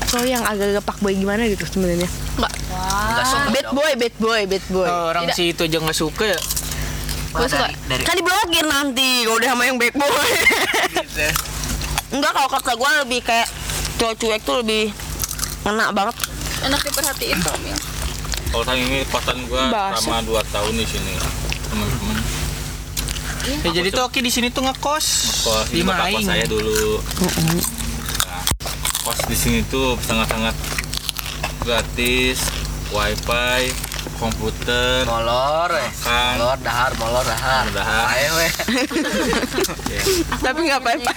cowok 0.09 0.29
yang 0.29 0.45
agak-agak 0.45 0.85
pak 0.85 0.97
boy 1.01 1.13
gimana 1.13 1.45
gitu 1.45 1.65
sebenarnya. 1.65 2.09
Enggak 2.37 3.25
suka 3.25 3.47
Bad 3.49 3.67
boy, 3.73 3.91
bad 3.93 4.15
boy, 4.17 4.41
bad 4.45 4.65
boy. 4.69 4.87
Oh, 4.87 5.09
orang 5.09 5.29
si 5.33 5.53
itu 5.53 5.65
aja 5.65 5.77
nggak 5.77 5.97
suka 5.97 6.33
ya. 6.33 6.39
Gue 7.33 7.47
suka. 7.49 7.67
Kan 8.05 8.15
diblokir 8.15 8.65
nanti 8.65 9.25
kalau 9.25 9.37
udah 9.37 9.49
sama 9.51 9.63
yang 9.65 9.77
bad 9.77 9.93
boy. 9.93 10.09
Enggak 12.13 12.31
kalau 12.31 12.49
kata 12.49 12.71
gue 12.73 12.89
lebih 13.03 13.19
kayak 13.21 13.47
cowok 13.97 14.13
cuek 14.15 14.41
tuh 14.41 14.55
lebih 14.61 14.93
ngena 15.63 15.89
banget. 15.89 16.15
Enak 16.63 16.79
diperhatiin 16.79 17.39
Tom 17.41 17.61
ya. 17.65 17.75
kalau 18.53 18.63
tahun 18.63 18.79
ini 18.85 19.01
pasan 19.09 19.37
gua 19.49 19.65
Bahasa. 19.67 19.97
sama 19.99 20.21
2 20.21 20.37
tahun 20.47 20.73
di 20.77 20.85
sini 20.85 21.13
teman-teman 21.65 22.17
Ya 23.65 23.69
jadi 23.73 23.89
tuh 23.89 24.05
Oki 24.05 24.21
di 24.21 24.31
sini 24.31 24.47
tuh 24.47 24.63
ngekos. 24.63 25.05
kos 25.43 25.67
Di 25.73 25.81
bapak 25.83 26.13
kos 26.13 26.23
saya 26.23 26.45
dulu 26.45 27.01
nah, 28.23 28.45
kos 29.03 29.19
di 29.25 29.35
sini 29.35 29.59
tuh 29.67 29.97
sangat-sangat 29.99 30.55
gratis 31.65 32.45
wifi 32.93 33.73
komputer 34.19 35.03
Molor 35.03 35.69
eh. 35.75 35.91
Makan. 36.03 36.33
Molor 36.39 36.59
dahar, 36.63 36.91
molor 36.99 37.25
dahar. 37.25 37.65
Dahar. 37.71 38.05
Ayo 38.15 38.31
weh. 38.39 38.51
ya. 39.91 40.03
Tapi 40.39 40.59
nggak 40.67 40.79
apa-apa. 40.79 41.13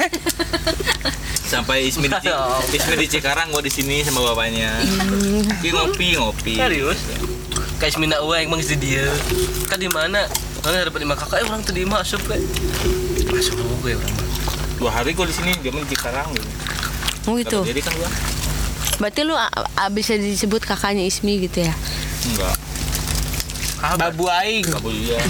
sampai 1.47 1.87
Ismi 1.87 2.11
di. 2.11 2.31
Ismi 2.75 2.95
di 2.99 3.07
Cikarang 3.07 3.55
gua 3.55 3.63
di 3.63 3.71
sini 3.71 4.03
sama 4.03 4.23
bapaknya 4.35 4.83
ngopi 4.83 5.71
ngopi 5.71 6.09
ngopi 6.19 6.55
Serius? 6.59 6.99
Kayak 7.77 7.93
semina 7.95 8.17
uang 8.25 8.51
emang 8.51 8.61
si 8.65 8.75
dia. 8.75 9.07
Kan 9.71 9.79
di 9.79 9.87
mana? 9.87 10.27
Mana 10.65 10.83
dapat 10.83 10.99
lima 11.07 11.15
kakak, 11.15 11.45
eh 11.45 11.47
orang 11.47 11.63
tuh 11.63 11.77
di 11.77 11.87
masuk 11.87 12.19
kayak. 12.27 12.43
Masuk 13.31 13.55
gue 13.85 13.95
orang 13.95 14.15
dua 14.77 14.91
hari 14.93 15.17
gua 15.17 15.25
di 15.25 15.35
sini 15.35 15.57
dia 15.63 15.71
di 15.71 15.89
Cikarang 15.95 16.29
gitu. 16.35 16.49
Oh 17.31 17.35
gitu. 17.39 17.63
Diri 17.63 17.81
kan 17.81 17.95
gua 17.97 18.11
Berarti 18.97 19.29
lu 19.29 19.37
bisa 19.93 20.17
disebut 20.17 20.65
kakaknya 20.65 21.05
Ismi 21.05 21.45
gitu 21.45 21.69
ya? 21.69 21.75
enggak 22.27 22.66
Babu 23.81 24.25
aing. 24.31 24.65
Babu 24.73 24.89
iya. 24.93 25.21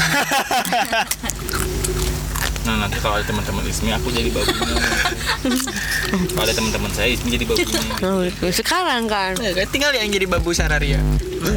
Nah 2.66 2.82
nanti 2.82 2.98
kalau 2.98 3.14
ada 3.14 3.22
teman-teman 3.22 3.62
Ismi 3.62 3.94
aku 3.94 4.10
jadi 4.10 4.26
babunya. 4.34 4.74
kalau 6.34 6.42
ada 6.42 6.54
teman-teman 6.54 6.90
saya 6.90 7.14
Ismi 7.14 7.30
jadi 7.30 7.46
babunya. 7.46 7.80
Oh, 8.02 8.26
gitu. 8.26 8.50
Sekarang 8.50 9.06
kan. 9.06 9.38
Kan 9.38 9.66
tinggal 9.70 9.94
yang 9.94 10.10
jadi 10.10 10.26
babu 10.26 10.50
Sararia. 10.50 10.98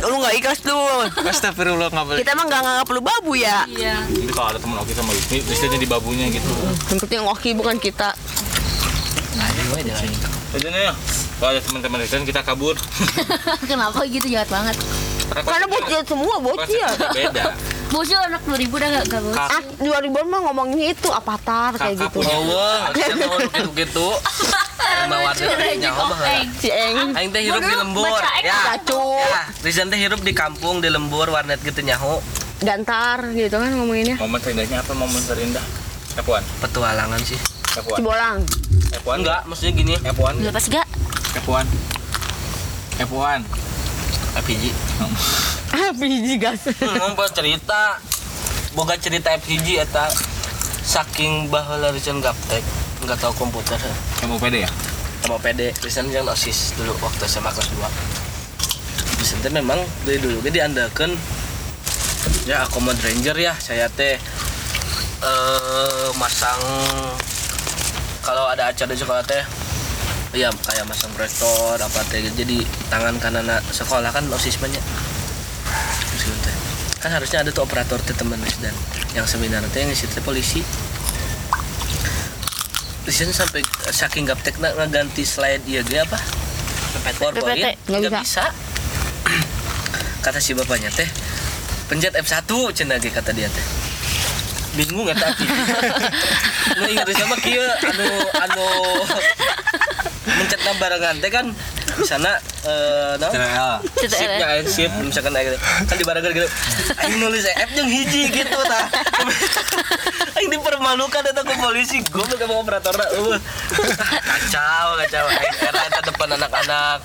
Lu 0.06 0.16
nggak 0.22 0.38
ikhlas 0.38 0.62
tuh. 0.62 1.10
Astagfirullah 1.26 1.90
nggak 1.90 2.06
boleh. 2.06 2.20
Kita 2.22 2.38
emang 2.38 2.46
nggak 2.46 2.62
nganggap 2.62 2.88
lu 2.94 3.02
babu 3.02 3.34
ya. 3.34 3.66
Iya. 3.66 4.06
Jadi 4.06 4.32
kalau 4.38 4.54
ada 4.54 4.60
teman 4.62 4.78
Oki 4.86 4.94
sama 4.94 5.12
Ismi, 5.18 5.42
dia 5.42 5.70
jadi 5.74 5.86
babunya 5.90 6.26
gitu. 6.30 6.52
Yang 6.94 7.00
penting 7.02 7.26
Oki 7.26 7.50
bukan 7.58 7.82
kita. 7.82 8.14
Jadi 10.50 10.66
nih, 10.66 10.94
kalau 11.42 11.50
ada 11.58 11.62
teman-teman 11.66 12.06
Ismi 12.06 12.26
kita 12.30 12.46
kabur. 12.46 12.78
Kenapa 13.70 14.06
gitu 14.06 14.30
jahat 14.30 14.50
banget? 14.54 14.78
Karena 15.30 15.66
bocil 15.66 16.02
semua 16.04 16.36
bocil. 16.40 16.90
Beda. 17.14 17.54
Bosnya 17.90 18.22
anak 18.22 18.46
2000 18.46 18.70
udah 18.70 18.90
gak, 19.02 19.06
gak 19.10 19.22
bos. 19.26 19.34
Ah, 19.36 19.62
2000 19.82 20.30
mah 20.30 20.40
ngomongin 20.46 20.94
itu 20.94 21.10
avatar 21.10 21.74
kayak 21.74 21.98
Kakak 21.98 22.14
gitu. 22.14 22.20
kita 22.22 23.14
tahu 23.18 23.38
gitu-gitu. 23.50 24.08
Baheula. 25.10 25.32
Si 26.60 26.70
Eng. 26.70 27.18
Aing 27.18 27.30
teh 27.34 27.42
hirup 27.42 27.62
di 27.62 27.76
lembur. 27.76 28.14
Ya. 28.46 28.78
Ya, 28.78 29.44
Rizan 29.62 29.90
teh 29.90 29.98
hirup 29.98 30.22
di 30.22 30.38
kampung 30.38 30.82
di 30.82 30.90
lembur 30.90 31.30
warnet 31.30 31.58
gitu 31.62 31.82
nyaho. 31.82 32.22
Gantar 32.62 33.26
gitu 33.34 33.58
kan 33.58 33.74
ngomonginnya. 33.74 34.20
Momen 34.20 34.38
terindahnya 34.38 34.84
apa 34.84 34.92
momen 34.94 35.22
terindah? 35.26 35.64
F1. 36.20 36.44
Petualangan 36.62 37.20
sih. 37.24 37.40
F1. 37.80 37.98
Cibolang. 37.98 38.38
F1 39.02 39.16
Enggak, 39.18 39.42
maksudnya 39.48 39.74
gini. 39.74 39.94
F1. 39.98 40.34
Lepas 40.44 40.66
gak? 40.68 40.86
F1. 41.42 41.66
F1. 43.00 43.42
FPG. 44.42 44.64
Biji 46.00 46.36
gas. 46.40 46.70
Hmm, 46.80 47.14
pas 47.18 47.30
cerita 47.34 48.00
boga 48.74 48.96
cerita 48.96 49.34
FPG 49.36 49.82
eta 49.82 50.06
saking 50.86 51.50
baheula 51.50 51.90
Rizan 51.90 52.22
gaptek 52.22 52.62
nggak 53.02 53.18
tahu 53.18 53.34
komputer 53.48 53.78
Kamu 54.22 54.38
pede 54.38 54.66
ya? 54.66 54.72
sama 55.20 55.36
PD 55.38 55.70
Rizan 55.84 56.08
yang 56.10 56.26
osis 56.26 56.74
dulu 56.74 56.96
waktu 57.04 57.28
SMA 57.28 57.52
kelas 57.52 57.70
2 57.76 59.22
Rizan 59.22 59.38
teh 59.44 59.52
memang 59.52 59.78
dari 60.08 60.18
dulu 60.18 60.42
ge 60.42 60.50
diandakeun 60.58 61.12
ya 62.48 62.64
akomod 62.66 62.96
ranger 62.98 63.36
ya 63.38 63.54
saya 63.60 63.86
teh 63.94 64.16
eh 65.20 66.08
masang 66.18 66.62
kalau 68.24 68.48
ada 68.48 68.72
acara 68.72 68.90
di 68.90 68.98
sekolah 68.98 69.22
teh 69.28 69.44
Iya, 70.30 70.54
kayak 70.54 70.86
masang 70.86 71.10
proyektor 71.18 71.74
apa 71.82 72.06
teh 72.14 72.22
jadi 72.22 72.62
tangan 72.94 73.18
kanan 73.18 73.50
sekolah 73.74 74.14
kan 74.14 74.22
osis 74.30 74.62
banyak 74.62 74.78
Terus 76.14 76.22
gitu 76.22 76.38
teh. 76.46 76.56
kan 77.02 77.10
harusnya 77.16 77.42
ada 77.42 77.50
tuh 77.50 77.66
operator 77.66 77.98
teh 78.04 78.14
teman 78.14 78.38
dan 78.62 78.76
yang 79.18 79.26
seminar 79.26 79.66
teh 79.74 79.82
yang 79.82 79.90
ngisi 79.90 80.06
teh 80.06 80.22
polisi. 80.22 80.62
Di 83.02 83.10
sini 83.10 83.34
sampai 83.34 83.66
saking 83.90 84.30
gaptek 84.30 84.62
nak 84.62 84.78
ngeganti 84.78 85.26
slide 85.26 85.66
iya 85.66 85.82
dia 85.82 86.06
apa? 86.06 86.22
PowerPoint 87.18 87.58
PPT, 87.58 87.90
nggak 87.90 88.22
bisa. 88.22 88.46
kata 90.26 90.38
si 90.38 90.54
bapaknya 90.54 90.94
teh 90.94 91.10
pencet 91.90 92.14
F1 92.14 92.46
cenah 92.78 93.02
ge 93.02 93.10
kata 93.10 93.34
dia 93.34 93.50
teh. 93.50 93.66
Bingung 94.78 95.10
eta 95.10 95.34
tapi 95.34 95.50
nu 96.78 96.86
ingat 96.94 97.10
sama 97.18 97.34
kieu 97.42 97.66
anu 97.66 98.10
anu 98.38 98.68
mencet 100.30 100.60
barengan 100.78 101.16
teh 101.18 101.32
kan 101.34 101.46
di 101.90 102.06
sana 102.06 102.38
eh 102.64 103.18
no? 103.18 103.28
CTRL. 103.34 103.76
Sipnya 104.08 104.46
aja 104.46 104.64
sip 104.70 104.92
misalkan 105.02 105.34
aja 105.34 105.58
kan 105.58 105.96
di 105.98 106.06
barengan 106.06 106.32
gitu 106.32 106.48
aing 107.02 107.18
nulis 107.18 107.44
F 107.50 107.70
yang 107.74 107.90
hiji 107.90 108.30
gitu 108.30 108.60
tah 108.64 108.86
aing 110.38 110.50
dipermalukan 110.54 111.22
eta 111.26 111.42
ke 111.42 111.56
polisi 111.58 112.00
goblok 112.08 112.40
emang 112.40 112.62
operatorna 112.62 113.06
eueuh 113.18 113.42
kacau 113.74 114.88
kacau 115.02 115.26
aing 115.28 115.56
era 115.60 115.82
eta 115.90 116.00
depan 116.06 116.30
anak-anak 116.38 117.00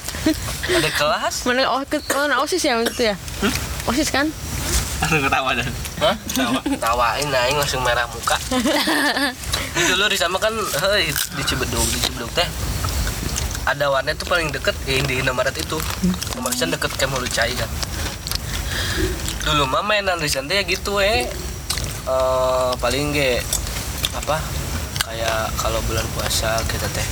ada 0.65 0.91
kelas 0.95 1.35
Mana 1.45 1.67
oh, 1.69 1.83
ke- 1.85 2.05
mana 2.13 2.41
OSIS 2.41 2.63
ya 2.63 2.81
itu 2.81 3.03
ya? 3.05 3.17
OSIS 3.85 4.09
kan? 4.09 4.29
Langsung 5.03 5.21
ketawa 5.21 5.53
dan. 5.53 5.69
Hah? 6.01 6.17
Tawain 6.81 7.29
aing 7.29 7.59
langsung 7.61 7.85
merah 7.85 8.09
muka. 8.09 8.41
Itu 9.77 9.93
dulu 9.93 10.09
di 10.09 10.17
sama 10.17 10.41
kan 10.41 10.55
heuy 10.55 11.13
di 11.13 11.43
Cibedug, 11.45 11.85
di 11.93 11.99
Cibedug 12.01 12.31
teh 12.33 12.49
ada 13.65 13.89
warnet 13.89 14.15
tuh 14.15 14.27
paling 14.27 14.49
deket 14.49 14.77
ya, 14.85 15.01
di 15.01 15.21
Indomaret 15.21 15.57
itu. 15.57 15.81
Kemarin 16.31 16.69
deket 16.71 16.93
ke 16.95 17.05
Mulut 17.07 17.29
Cai 17.29 17.53
kan. 17.53 17.71
Dulu 19.45 19.65
mah 19.65 19.83
mainan 19.83 20.17
di 20.17 20.29
sana 20.29 20.49
ya 20.51 20.63
gitu 20.63 21.01
eh. 21.01 21.29
Eh, 22.05 22.73
paling 22.77 23.13
ge 23.13 23.41
apa? 24.13 24.37
Kayak 25.01 25.53
kalau 25.57 25.81
bulan 25.85 26.05
puasa 26.13 26.57
kita 26.65 26.89
teh 26.91 27.07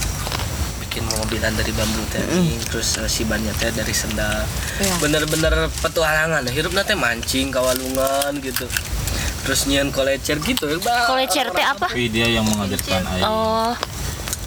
bikin 0.81 1.09
mobilan 1.09 1.53
dari 1.53 1.73
bambu 1.73 2.05
teh 2.09 2.21
terus 2.69 3.01
eh, 3.01 3.09
si 3.09 3.25
bannya 3.25 3.53
teh 3.57 3.73
dari 3.73 3.93
senda 3.93 4.45
Iya. 4.77 4.93
bener-bener 4.99 5.69
petualangan 5.81 6.45
hirup 6.49 6.73
teh 6.75 6.93
mancing 6.93 7.49
kawalungan 7.49 8.33
gitu 8.41 8.69
terus 9.43 9.65
nyian 9.67 9.89
kolecer 9.89 10.37
gitu 10.41 10.69
Bang. 10.81 11.09
Kolecer 11.09 11.49
teh 11.49 11.65
apa? 11.65 11.89
Dia 11.93 12.29
yang 12.29 12.45
mengajarkan 12.45 13.03
Aing 13.09 13.25
Oh, 13.25 13.73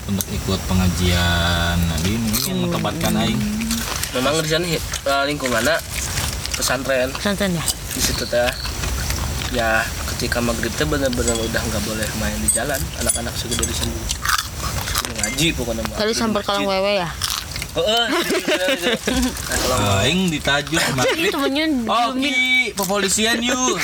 untuk 0.05 0.27
ikut 0.29 0.59
pengajian. 0.65 1.77
Nah, 1.77 1.97
ini 2.03 2.17
yang 2.45 2.59
mentobatkan 2.61 3.13
Aing. 3.15 3.39
memang 4.11 4.37
di 4.39 4.47
sana 4.47 4.63
eh, 4.63 4.79
lingkungannya 5.27 5.75
pesantren 6.55 7.11
Pesantren 7.11 7.51
ya? 7.51 7.65
di 7.67 7.99
situ 7.99 8.23
teh 8.23 8.47
ya 9.51 9.83
ketika 10.09 10.39
maghrib 10.39 10.71
teh 10.71 10.83
bener-bener 10.83 11.35
udah 11.35 11.61
nggak 11.61 11.83
boleh 11.83 12.07
main 12.17 12.35
di 12.39 12.47
jalan 12.49 12.79
anak-anak 12.97 13.35
segede 13.35 13.63
di 13.63 13.75
sini 13.75 13.91
ngaji 15.15 15.47
pokoknya 15.51 15.83
mah. 15.85 15.97
Tadi 15.97 16.13
sampai 16.13 16.41
kalang 16.41 16.63
wewe 16.63 16.93
ya? 16.97 17.09
Heeh, 17.75 18.05
nah, 18.07 19.57
kalau 19.59 19.77
Aing 19.99 20.31
ditajuk 20.31 20.79
itu 20.79 20.93
maghrib. 20.99 21.27
temennya 21.29 21.65
Oh, 21.85 22.15
diemin. 22.15 22.31
Ki, 22.31 22.71
pepolisian 22.71 23.43
yuk. 23.43 23.75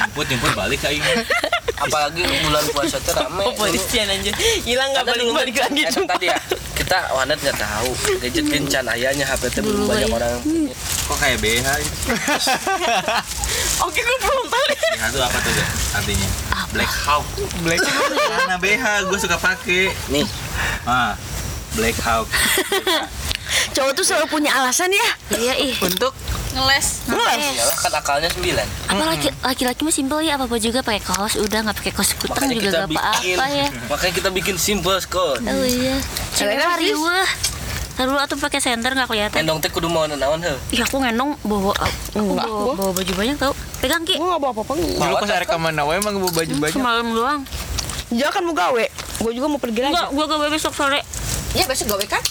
Jemput, 0.00 0.26
jemput 0.26 0.52
balik 0.54 0.78
Aing. 0.82 1.02
Apalagi 1.80 2.22
bulan 2.44 2.64
puasa 2.76 2.96
teh 3.00 3.14
rame 3.16 3.44
Polisian 3.56 4.06
aja. 4.12 4.32
Hilang 4.62 4.92
nggak 4.92 5.04
balik 5.08 5.26
balik 5.32 5.56
lagi 5.56 5.80
eh, 5.88 5.92
tadi 6.04 6.26
ya 6.28 6.38
kita 6.80 7.12
wanet 7.14 7.38
nggak 7.38 7.58
tahu 7.60 7.90
gadget 8.18 8.46
kencan 8.50 8.84
ayahnya 8.90 9.24
HP 9.28 9.42
teh 9.52 9.62
belum 9.62 9.86
banyak 9.86 10.10
orang 10.10 10.42
Kok 11.10 11.18
kayak 11.18 11.42
BH 11.42 11.66
ini? 11.82 11.90
Oke, 13.86 13.98
gue 13.98 14.18
belum 14.22 14.46
tahu 14.46 14.64
deh. 14.70 14.78
BH 14.78 15.04
itu 15.10 15.18
apa 15.18 15.38
tuh? 15.42 15.52
Artinya? 15.98 16.28
Black 16.70 16.92
Hawk. 17.02 17.26
Black. 17.66 17.82
Karena 17.82 18.56
BH 18.62 18.84
gue 19.10 19.18
suka 19.18 19.34
pakai. 19.34 19.90
nih 20.14 20.22
Ah, 20.86 21.18
Black 21.74 21.98
Hawk. 21.98 22.30
Cowok 23.74 23.92
tuh 23.98 24.04
selalu 24.06 24.26
punya 24.30 24.54
alasan 24.54 24.94
ya? 24.94 25.08
Iya 25.34 25.54
ih. 25.58 25.74
Untuk 25.82 26.14
Ngeles. 26.52 26.86
iyalah 27.06 27.76
kan 27.78 27.92
akalnya 27.94 28.28
sembilan 28.28 28.66
Apa 28.86 29.02
laki- 29.06 29.34
laki-laki 29.40 29.80
mah 29.80 29.94
simpel 29.94 30.18
ya 30.20 30.34
apa 30.34 30.44
apa 30.44 30.56
juga 30.56 30.80
pakai 30.80 30.98
kaos 30.98 31.34
udah 31.36 31.58
nggak 31.62 31.76
pakai 31.76 31.92
kaos 31.92 32.10
kutang 32.12 32.34
makanya 32.36 32.54
juga 32.54 32.64
kita 32.64 32.76
gak 32.76 32.88
bikin 32.88 33.00
apa-apa 33.00 33.44
ya. 33.48 33.68
makanya 33.86 34.12
kita 34.14 34.28
bikin 34.30 34.56
simple 34.56 34.96
skon 34.98 35.40
Oh 35.40 35.62
iya. 35.62 35.94
Cewek 36.34 36.58
hari. 36.58 36.90
Taruh 37.92 38.16
atau 38.16 38.32
pakai 38.34 38.58
senter 38.58 38.90
nggak 38.90 39.06
kelihatan. 39.06 39.38
endong 39.38 39.60
teh 39.60 39.68
kudu 39.68 39.84
mau 39.84 40.08
naon 40.08 40.40
heuh 40.40 40.56
Ih 40.72 40.80
aku 40.80 40.96
ngendong 40.98 41.36
bawa 41.42 41.76
aku 41.76 42.16
Enggak, 42.16 42.48
bawa, 42.48 42.60
gua. 42.64 42.74
bawa 42.74 42.90
baju 42.96 43.12
banyak 43.14 43.36
tau. 43.36 43.52
Pegang 43.78 44.02
ki. 44.02 44.16
Gue 44.16 44.24
gak 44.26 44.40
bawa 44.40 44.52
apa-apa 44.52 44.72
dulu 44.74 45.14
pas 45.14 45.30
rekaman 45.36 45.72
Nawa 45.72 45.92
emang 45.94 46.14
gue 46.16 46.32
baju 46.34 46.54
banyak. 46.58 46.74
Semalam 46.74 47.06
doang. 47.10 47.40
Dia 48.08 48.26
kan 48.26 48.42
mau 48.42 48.50
gawe 48.50 48.84
Gue 49.20 49.32
juga 49.32 49.46
mau 49.46 49.60
pergi 49.60 49.80
lagi 49.80 49.92
Enggak, 49.92 50.08
gua 50.10 50.24
gawe 50.26 50.48
besok 50.48 50.72
sore. 50.72 51.04
Ya 51.50 51.66
besok 51.66 51.90
gawe 51.90 52.06
kan? 52.06 52.22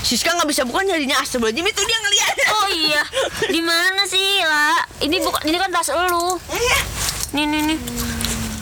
Siska 0.00 0.32
gak 0.32 0.48
bisa 0.48 0.64
bukan 0.64 0.88
jadinya 0.88 1.20
astagfirullahaladzim 1.20 1.68
itu 1.68 1.82
dia 1.84 1.98
ngeliat 2.00 2.34
Oh 2.48 2.68
iya. 2.72 3.02
Di 3.44 3.60
mana 3.60 4.02
sih, 4.04 4.40
La? 4.40 4.80
Ini 4.98 5.20
bukan 5.20 5.44
ini 5.44 5.56
kan 5.56 5.68
tas 5.68 5.92
elu. 5.92 6.40
Nih 7.34 7.44
nih 7.44 7.60
nih. 7.66 7.78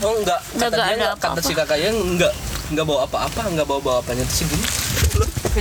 oh 0.03 0.19
enggak 0.19 0.41
kata 0.59 0.67
nggak 0.67 0.83
dia 0.83 0.99
ada 0.99 1.09
kata 1.15 1.39
si 1.39 1.55
kakaknya 1.55 1.95
enggak 1.95 2.35
enggak 2.75 2.83
bawa 2.83 3.07
apa-apa 3.07 3.55
enggak 3.55 3.63
bawa 3.63 3.79
bawa 3.79 3.97
apanya 4.03 4.27
terus 4.27 4.51
gini 4.51 4.67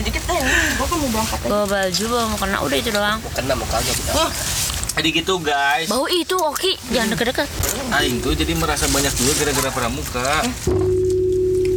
Dikit 0.01 0.23
teh, 0.25 0.39
gue 0.41 0.81
kan 0.81 0.97
mau 0.97 1.09
berangkat 1.13 1.39
Bawa 1.45 1.65
baju, 1.69 2.03
bawa 2.09 2.23
mau 2.25 2.37
kena 2.39 2.57
udah 2.65 2.77
itu 2.79 2.89
doang. 2.89 3.19
mau 3.21 3.31
kena 3.37 3.53
mau 3.53 3.67
kagak 3.69 3.93
kita 3.93 4.13
Jadi 4.91 5.09
gitu 5.13 5.33
guys. 5.37 5.85
Bau 5.85 6.09
itu 6.09 6.33
Oki, 6.33 6.73
jangan 6.89 7.13
deket-deket. 7.13 7.47
Aing 7.93 8.17
tuh 8.17 8.33
jadi 8.33 8.57
merasa 8.57 8.89
banyak 8.89 9.13
juga 9.13 9.31
gara-gara 9.39 9.69
pramuka. 9.69 10.41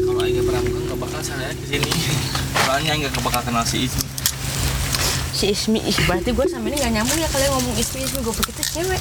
Kalau 0.01 0.21
Aing 0.25 0.35
gak 0.35 0.47
pramuka 0.49 0.79
gak 0.89 0.99
bakal 0.99 1.21
saya 1.21 1.53
ke 1.53 1.65
sini. 1.69 1.91
Soalnya 2.75 2.91
Aing 2.91 3.07
gak 3.07 3.23
bakal 3.23 3.39
kenal 3.47 3.63
si 3.63 3.87
Ismi. 3.87 4.03
Si 5.31 5.47
Ismi, 5.47 5.79
ih 5.79 5.95
berarti 6.11 6.35
gue 6.35 6.43
sama 6.51 6.67
ini 6.67 6.83
gak 6.83 6.91
nyambung 6.91 7.23
ya 7.23 7.31
kalian 7.31 7.55
ngomong 7.55 7.71
Ismi, 7.79 8.03
Ismi 8.03 8.19
gue 8.19 8.35
pikir 8.35 8.51
itu 8.51 8.63
cewek. 8.75 8.99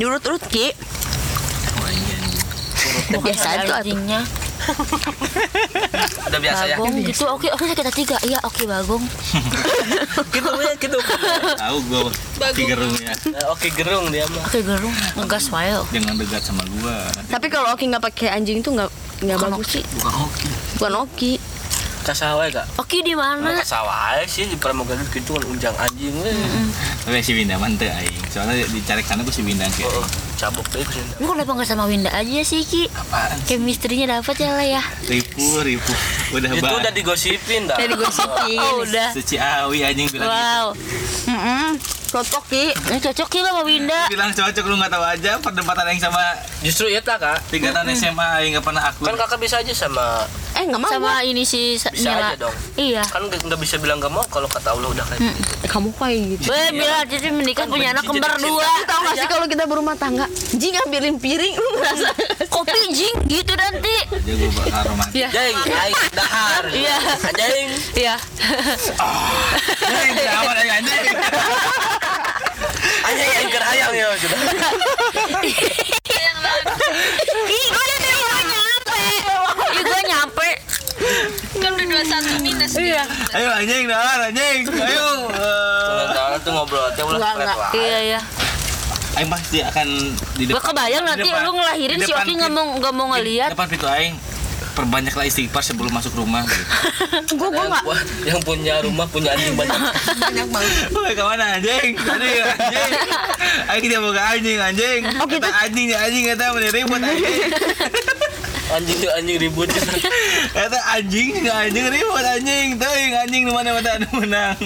Diurut-urut 0.00 0.40
Ki. 0.48 0.72
Oh 0.72 1.84
anjing. 1.84 2.24
Biasa 3.20 3.60
tuh. 3.68 3.76
Anjingnya. 3.76 4.24
udah 6.32 6.40
biasa 6.40 6.62
ya? 6.64 6.76
Bagong 6.80 6.96
gitu. 7.04 7.28
Oke 7.28 7.52
oke 7.52 7.64
kita 7.76 7.92
tiga. 7.92 8.16
Iya 8.24 8.40
oke 8.40 8.64
bagong. 8.64 9.04
Gitu 10.32 10.50
ya 10.64 10.72
gitu. 10.80 10.96
Tahu 11.60 11.76
gua. 11.92 12.08
Ki 12.56 12.64
gerung 12.64 12.96
ya. 12.96 13.12
Eh, 13.36 13.46
oke 13.52 13.68
gerung 13.68 14.08
dia 14.08 14.24
mah. 14.32 14.48
Oke 14.48 14.64
gerung. 14.64 14.96
Ngegas 15.12 15.52
wae. 15.52 15.76
Jangan 15.92 16.16
dekat 16.16 16.40
sama 16.40 16.64
gua. 16.80 17.04
Tapi 17.28 17.52
kalau 17.52 17.68
Oki 17.76 17.84
nggak 17.92 18.00
pakai 18.00 18.32
anjing 18.32 18.64
tuh 18.64 18.72
nggak 18.80 18.88
nggak 19.28 19.36
bagus 19.36 19.68
sih. 19.76 19.84
bukan 20.00 20.12
oke 20.24 20.48
Bukan 20.80 20.92
Oki. 22.00 22.06
kasawai 22.06 22.48
kak 22.48 22.66
oke 22.74 22.96
di 22.98 23.12
mana 23.12 23.60
kasawai 23.60 24.24
sih 24.24 24.44
di 24.44 24.56
pramuka 24.56 24.96
gitu 25.06 25.32
kan 25.32 25.44
unjang 25.46 25.76
anjing. 25.76 26.16
Tapi 27.00 27.20
si 27.20 27.32
Winda 27.32 27.54
mah 27.54 27.68
teu 27.74 27.86
aing. 27.86 28.24
Soalnya 28.26 28.64
dicari 28.66 29.00
sana 29.00 29.20
gua 29.20 29.30
si 29.30 29.40
Winda 29.40 29.64
ke. 29.66 29.84
Oh, 29.84 30.04
cabuk 30.34 30.64
deh 30.68 30.80
ke 30.80 30.96
sini 30.96 31.12
lu 31.20 31.28
kenapa 31.28 31.52
nggak 31.52 31.68
sama 31.68 31.84
Winda 31.84 32.08
aja 32.08 32.40
sih 32.40 32.64
Ki 32.64 32.88
Apaan? 32.88 33.36
chemistry-nya 33.44 34.08
dapat 34.10 34.40
ya 34.40 34.50
lah 34.50 34.64
ya 34.64 34.82
Ripu, 35.04 35.60
ripu. 35.60 35.92
Udah 36.32 36.48
itu 36.50 36.64
udah 36.64 36.88
digosipin 36.90 37.68
dah 37.68 37.76
Jadi 37.76 37.92
gosipin. 37.94 38.56
oh 38.56 38.80
udah 38.80 39.12
Suci 39.12 39.36
awi 39.60 39.84
anjing 39.84 40.08
bilang 40.08 40.24
gitu. 40.24 40.32
wow 40.32 40.66
Mm-mm. 41.28 41.76
Cocok 42.10 42.42
Ki. 42.44 42.64
ini 42.74 42.98
cocok 42.98 43.28
Ki 43.28 43.38
lah 43.38 43.52
sama 43.52 43.62
Winda 43.62 44.00
Bilang 44.06 44.30
cocok 44.30 44.64
lu 44.64 44.74
nggak 44.76 44.90
tahu 44.90 45.04
aja 45.04 45.32
perdebatan 45.38 45.86
yang 45.88 46.00
sama 46.02 46.22
justru 46.60 46.86
ya 46.86 46.98
tak 46.98 47.18
kak 47.18 47.38
tingkatan 47.48 47.86
SMA 47.92 48.26
aing 48.36 48.52
nggak 48.52 48.66
pernah 48.66 48.82
aku. 48.84 49.04
kan 49.04 49.14
kakak 49.16 49.38
bisa 49.38 49.56
aja 49.56 49.70
sama 49.70 50.26
Eh 50.52 50.66
nggak 50.66 50.76
mau. 50.76 50.90
sama 50.90 51.22
ini 51.22 51.46
si 51.46 51.74
Sa- 51.74 51.88
Bisa 51.88 52.10
Mila 52.10 52.26
aja 52.28 52.42
dong. 52.42 52.54
iya 52.74 53.02
kan 53.04 53.22
nggak 53.22 53.56
bisa 53.56 53.78
bilang 53.78 53.96
nggak 53.96 54.10
mau 54.10 54.26
kalau 54.26 54.44
kata 54.44 54.74
Allah 54.74 54.90
udah 54.90 55.04
kayak 55.06 55.20
gitu 55.22 55.38
Eh, 55.60 55.68
Kamu 55.70 55.94
kayak 55.94 56.18
gitu. 56.34 56.50
Weh, 56.50 56.68
Mila 56.72 56.98
jadi 57.06 57.28
menikah 57.30 57.62
Kan 57.62 57.70
punya 57.70 57.88
anak 57.92 58.02
kembar 58.02 58.34
dua. 58.36 58.66
Tau 58.82 59.00
gak 59.00 59.14
sih 59.16 59.28
kalau 59.30 59.46
kita 59.46 59.64
berumah 59.64 59.94
tangga, 59.94 60.26
Ji 60.50 60.68
ngambilin 60.68 61.14
piring, 61.16 61.54
lu 61.54 61.68
ngerasa 61.72 62.10
Kopi 62.54 62.80
jing 62.90 63.14
gitu 63.24 63.52
nanti. 63.54 63.96
Iya. 65.14 65.28
Jeng, 65.30 65.54
aing 65.54 65.94
dahar. 66.10 66.64
Iya. 66.66 66.96
Anjing. 67.22 67.68
Iya. 67.94 68.14
Anjing, 69.90 70.14
kenapa 70.16 70.50
anjing 70.52 70.70
anjing? 70.72 71.04
Anjing 73.02 73.28
aing 73.32 73.50
keur 73.50 73.64
hayang 73.64 73.92
ya 73.92 74.06
sudah. 74.16 74.38
Ih, 77.50 77.64
gue 77.66 77.82
udah 77.82 77.98
dari 77.98 78.22
nyampe. 78.46 79.02
Ih, 79.70 79.82
gue 79.82 80.00
nyampe. 80.06 80.48
Kan 81.56 81.70
udah 81.74 81.86
21 81.86 82.38
minus. 82.40 82.72
Iya. 82.74 83.02
Ayo 83.32 83.48
anjing 83.52 83.84
dahar 83.86 84.18
anjing. 84.24 84.58
Ayo. 84.68 85.06
eh. 85.28 86.04
Jangan 86.10 86.38
tuh 86.40 86.50
ngobrol 86.52 86.86
enggak. 86.88 87.34
lah. 87.40 87.70
Iya, 87.72 87.98
iya. 88.06 88.20
Aing 89.12 89.26
pasti 89.26 89.58
akan 89.60 89.86
di 90.38 90.46
Gue 90.46 90.62
kebayang 90.62 91.02
nanti 91.02 91.26
depan- 91.26 91.42
lu 91.42 91.50
ngelahirin 91.52 91.98
si 91.98 92.06
depan 92.06 92.22
Oki 92.22 92.32
nggak 92.38 92.52
mau 92.52 92.66
nggak 92.72 92.94
mau 92.94 93.06
di 93.06 93.12
ngeliat. 93.12 93.50
Depan 93.52 93.66
pintu 93.66 93.86
aing 93.86 94.14
perbanyaklah 94.72 95.26
istighfar 95.26 95.62
sebelum 95.62 95.92
masuk 95.92 96.14
rumah 96.16 96.46
gitu. 96.46 96.64
gue 97.38 97.48
gue 97.50 97.64
nggak 97.66 97.84
yang 98.26 98.40
punya 98.42 98.74
rumah 98.82 99.06
punya 99.10 99.34
anjing 99.34 99.54
banyak. 99.54 99.80
banyak 100.24 100.46
banget. 100.48 100.72
Woi, 100.94 101.12
ke 101.14 101.22
mana 101.24 101.44
anjing? 101.58 101.90
Tadi 101.98 102.28
anjing. 102.40 102.92
Aing 103.70 103.86
dia 103.86 103.98
mau 103.98 104.12
ke 104.14 104.22
anjing 104.22 104.58
anjing. 104.58 105.00
Oh, 105.18 105.26
gitu? 105.26 105.42
Kata 105.42 105.50
anjing 105.66 105.86
nih 105.90 105.98
anjing 105.98 106.22
kata 106.32 106.44
mau 106.54 106.60
ribut 106.60 107.00
anjing. 107.02 107.36
Anjing 108.70 109.02
tuh 109.02 109.10
anjing 109.18 109.36
ribut. 109.42 109.66
Kata 110.54 110.78
anjing 110.94 111.42
nggak 111.42 111.56
anjing 111.66 111.86
ribut 111.90 112.22
anjing. 112.22 112.66
Tuh 112.78 112.86
anjing 113.18 113.42
di 113.46 113.52
mana 113.52 113.74
mana 113.74 113.90
anu 113.98 114.08
menang. 114.14 114.58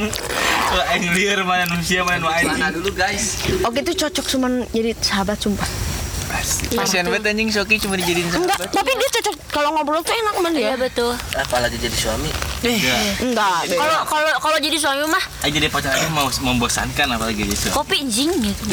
Kalau 0.68 0.84
aing 0.92 1.08
liar 1.16 1.40
mana 1.40 1.64
manusia 1.72 2.04
mana 2.04 2.28
anjing. 2.28 2.60
dulu 2.76 2.92
guys? 2.92 3.40
Oke 3.64 3.80
itu 3.80 3.96
cocok 3.96 4.26
cuman 4.28 4.68
jadi 4.76 4.92
sahabat 5.00 5.40
sumpah. 5.40 5.83
Kasihan 6.74 7.06
banget 7.06 7.30
anjing 7.30 7.48
Soki 7.48 7.76
cuma 7.76 7.94
dijadiin 7.94 8.26
Enggak, 8.26 8.58
sahabat. 8.58 8.74
tapi 8.74 8.90
dia 8.92 9.08
cocok 9.10 9.34
kalau 9.48 9.68
ngobrol 9.70 10.00
tuh 10.00 10.12
enak 10.12 10.34
sama 10.34 10.48
Iya 10.50 10.56
dia. 10.56 10.74
betul. 10.76 11.12
Apalagi 11.32 11.76
jadi 11.78 11.94
suami. 11.94 12.30
Ya. 12.60 12.96
Enggak, 13.20 13.58
deh. 13.66 13.76
Kalau 13.76 13.98
kalau 14.04 14.30
kalau 14.40 14.58
jadi 14.58 14.74
suami 14.74 15.04
mah 15.06 15.24
Aing 15.42 15.54
jadi 15.54 15.68
pacar 15.68 15.94
aing 15.94 16.10
mau 16.10 16.26
membosankan 16.26 17.06
apalagi 17.08 17.46
gitu. 17.46 17.70
kopi 17.70 18.02
jing 18.04 18.34
gitu. 18.40 18.64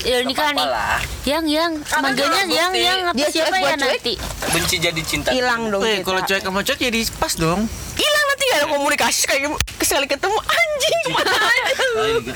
Ya 0.00 0.22
nikah 0.22 0.52
nih. 0.52 0.64
Apalah. 0.64 1.00
Yang 1.22 1.44
yang 1.50 1.72
manggilnya 1.76 2.42
yang 2.46 2.72
yang 2.72 2.98
apa 3.08 3.26
siapa 3.28 3.56
ya 3.56 3.76
nanti? 3.76 4.14
Benci 4.48 4.76
jadi 4.78 5.00
cinta. 5.02 5.28
hilang 5.34 5.68
dong. 5.68 5.82
Kita. 5.82 6.06
kalau 6.06 6.20
cuek 6.22 6.42
sama 6.42 6.60
cuek 6.62 6.78
jadi 6.80 7.00
pas 7.18 7.32
dong. 7.34 7.60
hilang 7.96 8.24
nanti 8.26 8.42
gak 8.46 8.58
ada 8.58 8.68
komunikasi 8.70 9.20
kayak 9.28 9.52
sekali 9.80 10.06
ketemu 10.08 10.38
anjing 10.40 10.96
ke 11.04 11.10
mana 11.12 11.32
aja 11.36 11.84
lu. 11.84 12.00
Aing 12.00 12.16
juga. 12.22 12.32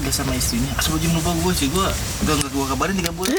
Dia 0.00 0.12
sama 0.12 0.32
istrinya. 0.32 0.72
Asal 0.80 0.96
baju 0.96 1.06
lupa 1.12 1.30
gue 1.44 1.52
sih 1.52 1.68
gue. 1.68 1.88
Udah 2.24 2.34
nggak 2.40 2.50
gue 2.50 2.64
kabarin 2.72 2.94
tiga 2.96 3.12
bulan. 3.12 3.36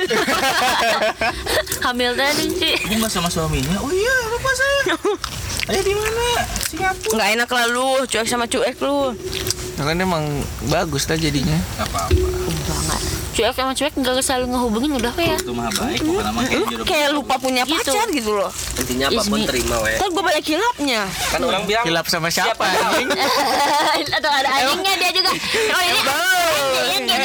Hamil 1.85 2.11
tadi 2.13 2.45
sih. 2.53 2.75
Gue 2.85 2.97
nggak 3.01 3.11
sama 3.11 3.29
suaminya. 3.33 3.81
Oh 3.81 3.89
iya, 3.89 4.15
lupa 4.29 4.51
saya. 4.53 4.81
Ayah 5.73 5.83
di 5.85 5.93
mana? 5.93 6.25
Singapura. 6.65 7.13
Nggak 7.17 7.29
enak 7.37 7.49
lah 7.49 7.65
lu, 7.69 7.89
cuek 8.05 8.27
sama 8.29 8.45
cuek 8.45 8.77
lu. 8.81 9.13
Nah, 9.77 9.83
kan 9.89 9.97
emang 9.97 10.25
bagus 10.69 11.09
lah 11.09 11.17
jadinya. 11.17 11.57
Gak 11.79 11.89
apa-apa. 11.89 12.40
Cuek 13.41 13.57
sama 13.57 13.73
cuek 13.73 13.93
nggak 13.97 14.21
selalu 14.21 14.45
ngehubungin 14.53 14.91
udah 15.01 15.13
ya. 15.17 15.33
Itu 15.33 15.53
mah 15.57 15.73
baik. 15.73 15.99
Bukan 16.05 16.21
nama 16.21 16.39
kayak 16.45 16.85
kayak 16.85 17.09
lupa 17.09 17.35
punya 17.41 17.65
Gitu. 17.65 17.89
pacar 17.89 18.05
gitu 18.13 18.31
loh. 18.37 18.53
Intinya 18.77 19.05
apa 19.09 19.21
pun 19.25 19.37
Ismi. 19.41 19.49
terima 19.49 19.75
we. 19.81 19.97
Kan 19.97 20.09
gue 20.13 20.21
banyak 20.21 20.45
hilapnya. 20.45 21.01
Kan 21.09 21.39
orang 21.41 21.63
bilang 21.65 21.85
Hilap 21.89 22.05
sama 22.05 22.29
siapa 22.29 22.61
anjing? 22.61 23.09
Atau 24.13 24.29
ada 24.29 24.49
anjingnya 24.53 24.93
dia 24.93 25.09
juga. 25.09 25.31
Oh 25.73 25.81
ini 25.81 25.99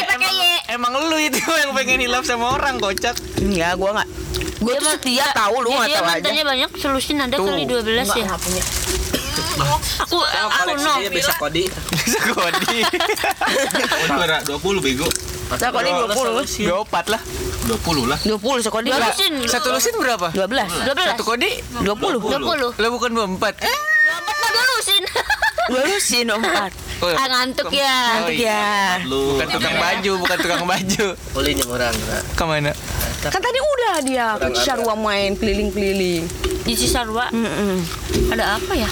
pakai. 0.09 0.33
Emang 0.73 0.93
lu 0.97 1.17
itu 1.21 1.37
yang 1.37 1.77
pengen 1.77 2.01
hilap 2.01 2.25
sama 2.25 2.57
orang 2.57 2.81
kocak. 2.81 3.13
Enggak, 3.37 3.77
gue 3.77 3.91
nggak. 3.93 4.09
Gue 4.57 4.75
tuh 4.81 4.89
setia 4.97 5.29
tahu 5.37 5.55
lu 5.61 5.69
nggak 5.69 6.01
tahu 6.01 6.07
aja. 6.17 6.43
banyak 6.49 6.71
selusin 6.81 7.21
ada 7.21 7.37
kali 7.37 7.69
12 7.69 8.09
Enggak, 8.09 8.25
ya. 8.25 8.65
Aku 10.01 10.17
aku 10.25 10.73
no. 10.81 10.97
bisa 11.13 11.33
kodi. 11.37 11.69
Bisa 11.93 12.19
kodi. 12.33 12.81
Udah 14.09 14.41
20 14.49 14.81
bego. 14.81 15.09
Saya 15.49 15.71
kodi 15.71 15.91
20. 15.95 16.67
24 16.67 17.15
lah. 17.15 17.21
20 17.67 18.11
lah. 18.11 18.19
20 18.19 18.67
sekodi 18.67 18.91
Dua 18.91 18.99
lusin. 19.01 19.33
Satu 19.47 19.71
lusin 19.71 19.95
berapa? 19.95 20.29
12. 20.31 20.91
12. 20.91 21.13
Satu 21.15 21.23
kodi 21.23 21.51
20. 21.83 22.19
20. 22.19 22.75
Lo 22.75 22.87
bukan 22.91 23.11
24. 23.15 23.63
Eh, 23.63 23.79
Empat 24.07 24.37
mah 24.39 24.51
dua 24.55 24.65
lusin. 24.73 25.03
Dua 25.67 25.83
lusin 25.85 26.27
empat. 26.29 26.71
oh, 26.99 27.11
Ah 27.11 27.27
ngantuk 27.29 27.71
ya. 27.71 27.97
Oh, 28.23 28.31
iya. 28.31 28.63
Ya. 28.99 29.07
Bukan 29.07 29.47
tukang 29.51 29.77
baju, 29.77 30.13
bukan 30.19 30.37
tukang 30.41 30.65
baju. 30.65 31.07
Kulinya 31.31 31.65
orang. 31.67 31.95
Ke 32.35 32.45
mana? 32.45 32.73
Kan 33.23 33.41
tadi 33.43 33.59
udah 33.59 33.95
dia 34.03 34.27
ke 34.39 34.47
Cisarua 34.53 34.95
main 34.95 35.35
keliling-keliling. 35.35 36.23
Di 36.63 36.75
Cisarua 36.75 37.31
Mm-mm. 37.31 37.83
ada 38.31 38.59
apa 38.59 38.73
ya? 38.75 38.91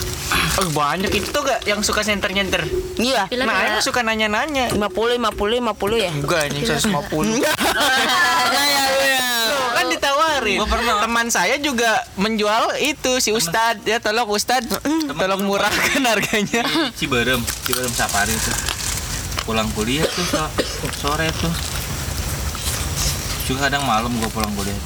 Oh, 0.54 0.70
banyak 0.70 1.10
itu 1.10 1.34
gak 1.34 1.60
yang 1.64 1.80
suka 1.80 2.00
nyenter-nyenter. 2.00 2.62
Iya. 2.94 3.26
Nah, 3.42 3.58
emang 3.66 3.82
suka 3.82 4.00
nanya-nanya. 4.00 4.70
50 4.70 5.18
50 5.18 5.58
50 5.58 5.98
ya. 5.98 6.10
Enggak, 6.10 6.40
anjing 6.46 6.64
150. 6.64 7.42
Kayak 7.42 8.86
lu 8.86 9.02
ya. 9.02 9.28
Tuh, 9.44 9.66
kan 9.72 9.84
ditawarin. 9.88 10.58
Gua 10.58 10.68
pernah. 10.68 10.94
Teman 11.00 11.26
saya 11.28 11.56
juga 11.58 11.90
menjual 12.14 12.78
itu 12.78 13.18
si 13.18 13.30
Ustad. 13.30 13.82
Ya 13.82 13.98
tolong 13.98 14.28
Ustad, 14.28 14.62
tolong 15.10 15.42
murahkan 15.42 16.02
harganya. 16.06 16.62
Ciberem. 16.94 17.42
Ciberem 17.66 17.90
Safari 17.90 18.32
tuh. 18.32 18.54
Pulang 19.44 19.68
kuliah 19.74 20.06
tuh 20.06 20.24
so- 20.24 20.52
sore 20.96 21.28
tuh. 21.34 21.52
Juga 23.44 23.68
kadang 23.68 23.84
malam 23.84 24.08
gua 24.16 24.30
pulang 24.30 24.54
kuliah. 24.54 24.78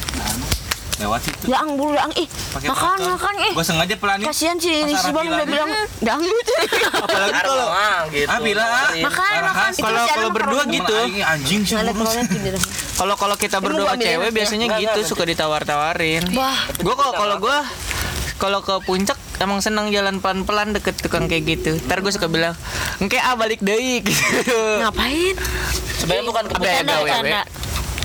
Lewat 0.98 1.20
situ. 1.22 1.44
Yang 1.46 1.68
bulu 1.74 1.94
yang 1.94 2.12
ih. 2.12 2.26
Pakai 2.26 2.68
Makan 2.68 2.87
motor. 2.92 3.11
makan 3.14 3.34
ih. 3.38 3.52
Gua 3.54 3.64
sengaja 3.64 3.94
pelanin. 3.94 4.26
Kasihan 4.26 4.56
sih 4.56 4.74
ini 4.82 4.92
Pas 4.92 4.98
si 4.98 5.06
arah 5.06 5.14
Bang 5.14 5.26
udah 5.28 5.46
bilang 5.46 5.70
dangdut. 6.00 6.46
Apalagi 7.06 7.40
kalau 7.40 7.66
Ah, 7.68 8.00
gitu. 8.08 8.26
Ah, 8.26 8.38
bila 8.38 8.62
ah. 8.62 8.90
Makan, 8.98 9.30
makan. 9.44 9.70
kalau 9.76 10.00
si 10.00 10.11
kalau 10.11 10.30
berdua 10.30 10.62
gitu. 10.66 10.94
Anjing 11.22 11.62
sih. 11.62 11.76
Kalau 12.94 13.14
kalau 13.14 13.37
kita 13.37 13.58
berdua 13.58 13.94
cewek 13.94 14.28
ya. 14.28 14.34
biasanya 14.34 14.66
gitu 14.76 14.98
suka 15.06 15.22
ditawar-tawarin. 15.24 16.26
Wah, 16.34 16.58
Gue 16.76 16.94
kok 16.94 17.14
kalau 17.14 17.38
gue 17.38 17.58
kalau 18.38 18.62
ke 18.62 18.74
puncak 18.82 19.18
emang 19.38 19.58
senang 19.58 19.90
jalan 19.90 20.18
pelan-pelan 20.18 20.70
deket 20.70 20.98
tukang 20.98 21.26
kayak 21.26 21.46
gitu. 21.48 21.78
Ntar 21.80 22.02
gue 22.02 22.11
suka 22.11 22.26
bilang, 22.26 22.54
engke 22.98 23.18
ah 23.18 23.34
balik 23.34 23.58
deui 23.58 24.02
gitu. 24.06 24.58
ngapain? 24.78 25.34
Sebenarnya 25.98 26.24
bukan 26.26 26.44
ke 26.46 26.54
Ada 26.58 27.42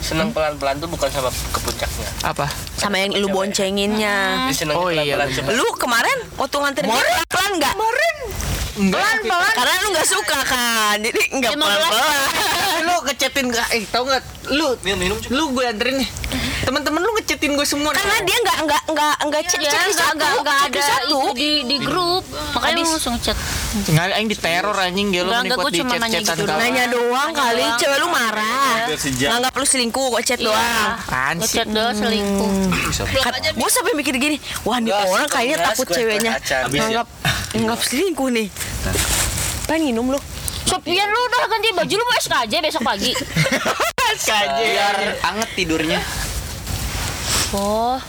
Senang 0.03 0.35
pelan-pelan 0.35 0.77
tuh 0.77 0.91
bukan 0.91 1.07
sama 1.07 1.31
ke 1.31 1.59
puncaknya. 1.63 2.07
Apa? 2.21 2.51
Sama 2.75 2.99
yang 2.99 3.15
lu 3.15 3.31
boncenginnya. 3.31 4.51
Senang 4.51 4.75
Oh, 4.75 4.91
iya, 4.91 5.15
pelan-pelan 5.15 5.27
bener. 5.27 5.37
coba. 5.39 5.49
Lu 5.55 5.65
kemarin 5.79 6.17
waktu 6.35 6.55
nganterin 6.59 6.89
dia 6.91 7.03
pelan 7.25 7.51
nggak? 7.57 7.73
Kemarin. 7.73 8.15
Enggak. 8.73 9.05
Pelan 9.21 9.53
Karena 9.53 9.75
lu 9.79 9.87
nggak 9.93 10.09
suka 10.09 10.37
kan, 10.43 10.95
jadi 10.97 11.21
nggak 11.29 11.51
Lima 11.53 11.65
pelan 11.69 11.79
pelan. 11.87 12.21
lu 12.83 12.95
ngechatin 13.05 13.45
gak? 13.47 13.67
Eh 13.71 13.83
tau 13.87 14.03
gak? 14.03 14.21
Lu 14.49 14.75
Minum 14.81 14.99
minum 14.99 15.17
lu 15.29 15.43
gue 15.53 15.63
anterin 15.63 16.01
nih. 16.01 16.09
Temen-temen 16.63 16.99
lu 17.03 17.11
ngechatin 17.19 17.51
gue 17.59 17.67
semua. 17.67 17.91
Karena 17.91 18.23
dia 18.23 18.37
nggak 18.39 18.57
nggak 18.63 18.81
nggak 18.95 19.15
nggak 19.27 19.41
cek 19.51 19.59
Ya, 19.59 19.71
checklist 19.71 19.99
nggak 19.99 20.07
satu, 20.07 20.17
nggak 20.17 20.31
nggak 20.43 20.59
ada 20.63 20.81
satu. 20.81 21.19
di 21.35 21.51
di 21.67 21.77
grup. 21.83 22.23
Makanya 22.55 22.81
lu 22.83 22.89
langsung 22.95 23.15
chat. 23.19 23.37
Nggak 23.91 24.05
aing 24.15 24.29
di 24.31 24.37
teror 24.39 24.77
anjing 24.79 25.07
dia 25.11 25.21
lu 25.27 25.31
gua 25.31 25.69
di 25.69 25.79
cuma 25.83 25.95
nanya 25.99 26.19
chat-chatan 26.23 26.47
gitu. 26.47 26.53
Nanya 26.55 26.83
doang 26.87 27.29
kali, 27.35 27.65
cewek 27.79 27.97
lu 27.99 28.07
marah. 28.07 28.87
Nganggap 28.87 29.53
lu 29.59 29.65
selingkuh 29.67 30.07
kok 30.15 30.23
chat 30.23 30.39
doang. 30.39 30.89
Apaan 31.03 31.35
sih? 31.43 31.59
Ngechat 31.59 31.67
doang 31.71 31.95
selingkuh. 31.95 32.51
Gue 33.59 33.69
sampai 33.69 33.93
mikir 33.99 34.15
gini, 34.15 34.37
wah 34.63 34.79
nih 34.79 34.91
Gas, 34.95 35.07
orang 35.09 35.27
kayaknya 35.27 35.57
takut 35.67 35.87
ceweknya 35.91 36.31
ya? 36.39 36.67
nganggap 36.69 37.07
nganggap 37.53 37.79
selingkuh 37.83 38.27
nih. 38.31 38.47
Pengen 39.67 39.83
minum 39.91 40.05
lu. 40.15 40.19
Sopian 40.63 41.07
lu 41.11 41.19
udah 41.27 41.39
ganti 41.51 41.69
baju 41.75 41.93
lu 41.99 42.03
mau 42.07 42.15
SKJ 42.23 42.53
besok 42.63 42.83
pagi. 42.87 43.11
Biar 44.23 44.95
anget 45.25 45.49
tidurnya. 45.59 45.99
Oh. 47.53 48.01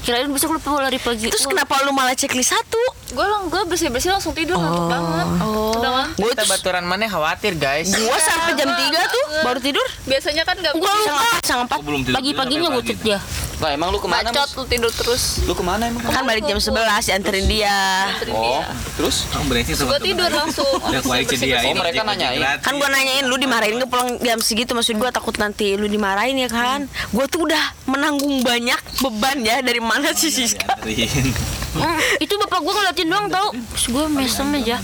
Kirain 0.00 0.32
besok 0.32 0.56
lu 0.56 0.60
mau 0.64 0.80
lari 0.80 0.96
pagi. 0.96 1.28
Terus 1.28 1.44
kenapa 1.44 1.84
lu 1.84 1.92
malah 1.92 2.16
checklist 2.16 2.56
satu? 2.56 2.80
Gue 3.12 3.26
lang 3.26 3.52
gue 3.52 3.62
bersih 3.68 3.92
bersih 3.92 4.08
langsung 4.08 4.32
tidur 4.32 4.56
ngantuk 4.56 4.88
banget. 4.88 5.26
Oh. 5.44 5.76
Udah 5.76 5.90
kan? 5.92 6.08
Gue 6.16 6.32
Kita 6.32 6.44
baturan 6.48 6.84
mana 6.88 7.04
khawatir 7.04 7.52
guys. 7.60 7.92
gua 7.92 8.16
sampai 8.16 8.56
jam 8.56 8.72
3 8.72 8.80
tuh 9.12 9.24
baru 9.44 9.60
tidur. 9.60 9.86
Biasanya 10.08 10.42
kan 10.48 10.56
gak 10.56 10.72
Gua 10.72 10.88
lupa. 10.88 11.28
Sang 11.44 11.60
empat 11.68 11.78
Oh, 11.80 11.84
belum 11.84 12.00
tidur. 12.08 12.16
Pagi-paginya 12.16 12.68
gue 12.72 12.84
chat 12.88 13.00
dia. 13.04 13.18
Lah 13.60 13.70
emang 13.70 13.92
lu 13.92 14.00
ke 14.00 14.08
mana? 14.08 14.24
bacot 14.26 14.48
lu 14.56 14.64
tidur 14.64 14.88
terus. 14.88 15.44
Lu 15.44 15.52
ke 15.52 15.60
mana 15.60 15.84
emang? 15.84 16.00
kan 16.00 16.24
balik 16.24 16.42
jam 16.42 16.56
11 16.56 16.72
dianterin 17.04 17.44
dia. 17.44 18.08
Oh, 18.30 18.64
terus? 18.96 19.28
Kamu 19.28 19.44
brengsek 19.46 19.76
sama 19.76 19.88
Gue 19.92 20.00
tidur 20.02 20.30
langsung. 20.30 20.80
Udah 20.80 21.00
kuali 21.04 21.22
Oh, 21.22 21.28
sediain. 21.30 21.76
mereka 21.76 22.00
nanyain. 22.02 22.40
Kan 22.58 22.74
gua 22.74 22.88
nanyain 22.88 23.22
lu 23.22 23.36
dimarahin 23.36 23.76
nggak 23.76 23.86
pulang 23.86 24.16
jam 24.18 24.40
segitu 24.40 24.72
maksud 24.72 24.96
gua 24.96 25.12
takut 25.12 25.36
nanti 25.36 25.76
lu 25.76 25.84
dimarahin 25.86 26.36
ya 26.36 26.48
kan. 26.48 26.88
Gua 27.12 27.28
tuh 27.28 27.44
udah 27.44 27.60
menanggung 27.84 28.40
banyak 28.40 28.80
beban 28.98 29.38
ya 29.40 29.60
dari 29.60 29.78
mana 29.78 30.10
sih 30.12 30.32
Siska. 30.32 30.80
Dianterin. 30.80 31.36
Hmm, 31.70 32.00
itu 32.18 32.34
bapak 32.36 32.58
gue 32.58 32.72
ngeliatin 32.72 33.06
doang 33.06 33.28
tau. 33.28 33.54
Terus 33.54 33.86
gue 33.86 34.04
mesem 34.10 34.46
aja. 34.56 34.76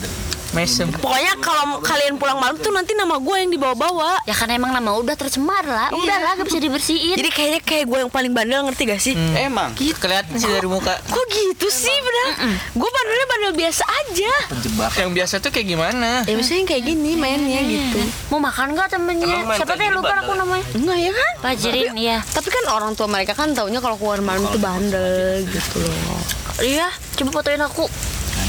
Mesem. 0.54 0.88
Pokoknya 0.94 1.34
kalau 1.42 1.82
kalian 1.82 2.14
pulang 2.16 2.38
malam 2.38 2.54
tuh 2.60 2.70
nanti 2.70 2.94
nama 2.94 3.18
gua 3.18 3.42
yang 3.42 3.50
dibawa-bawa. 3.50 4.22
Ya 4.24 4.34
kan 4.36 4.46
emang 4.52 4.70
nama 4.70 4.94
udah 4.94 5.16
tercemar 5.18 5.66
lah. 5.66 5.90
Udah 5.90 6.16
lah 6.22 6.32
gak 6.38 6.46
bisa 6.46 6.62
dibersihin. 6.62 7.18
Jadi 7.18 7.30
kayaknya 7.34 7.60
kayak 7.64 7.84
gue 7.88 7.98
yang 8.06 8.12
paling 8.12 8.32
bandel 8.32 8.62
ngerti 8.66 8.82
gak 8.86 9.02
sih? 9.02 9.14
Emang. 9.34 9.74
Kelihatan 9.74 10.34
sih 10.38 10.46
dari 10.46 10.68
muka. 10.70 10.94
Kok 11.02 11.24
gitu 11.28 11.66
sih 11.66 11.92
bener? 11.92 12.26
Gue 12.72 12.90
bandelnya 12.90 13.26
bandel 13.26 13.52
biasa 13.58 13.82
aja. 13.84 14.32
Penjebak. 14.52 14.90
Yang 14.96 15.10
biasa 15.18 15.34
tuh 15.42 15.50
kayak 15.50 15.66
gimana? 15.66 16.10
Ya 16.24 16.34
misalnya 16.38 16.64
kayak 16.70 16.82
gini 16.86 17.10
mainnya 17.18 17.60
gitu. 17.66 18.00
Mau 18.30 18.38
makan 18.38 18.76
gak 18.78 18.94
temennya? 18.94 19.26
Emang 19.26 19.50
main 19.50 19.58
Siapa 19.58 19.74
kayak 19.74 19.78
tuh 19.78 19.84
yang 19.84 19.96
lupa 19.98 20.14
aku 20.22 20.32
ya? 20.32 20.38
namanya? 20.40 20.64
Enggak 20.76 20.98
ya 20.98 21.12
kan? 21.12 21.32
Fajirin, 21.42 21.94
iya. 21.98 22.18
Tapi 22.22 22.48
kan 22.48 22.64
orang 22.70 22.92
tua 22.94 23.08
mereka 23.10 23.32
kan 23.34 23.52
taunya 23.52 23.80
kalau 23.82 23.96
keluar 23.98 24.22
malam 24.22 24.46
itu 24.46 24.58
bandel 24.58 25.42
gitu 25.48 25.78
loh. 25.82 26.20
Iya, 26.62 26.88
coba 27.20 27.30
fotoin 27.42 27.60
aku. 27.60 27.84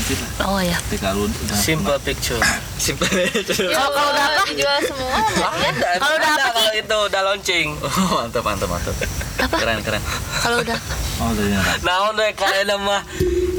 Nanti 0.07 0.23
lah. 0.23 0.47
Oh 0.47 0.61
ya. 0.63 0.79
Tapi 0.79 0.97
kalau 1.03 1.27
udah 1.27 1.57
Simple 1.67 1.99
picture. 1.99 2.39
Kalau 2.39 3.91
kalau 3.91 4.09
udah 4.15 4.23
apa? 4.23 4.41
Dijual 4.47 4.79
semua. 4.87 5.19
Kalau 5.99 6.15
udah 6.15 6.31
apa 6.31 6.47
Kalau 6.55 6.71
itu 6.79 6.97
udah 7.11 7.21
launching. 7.27 7.67
Oh, 8.07 8.23
mantap, 8.23 8.43
mantap, 8.47 8.71
mantap. 8.71 8.95
Apa? 9.43 9.55
Keren, 9.59 9.83
keren. 9.83 9.99
Kalau 10.39 10.63
udah. 10.63 10.79
Oh, 11.19 11.27
udah 11.35 11.43
nyerah. 11.43 11.75
Naon 11.83 12.15
deh 12.15 12.31
kalian 12.39 12.71
mah 12.87 13.03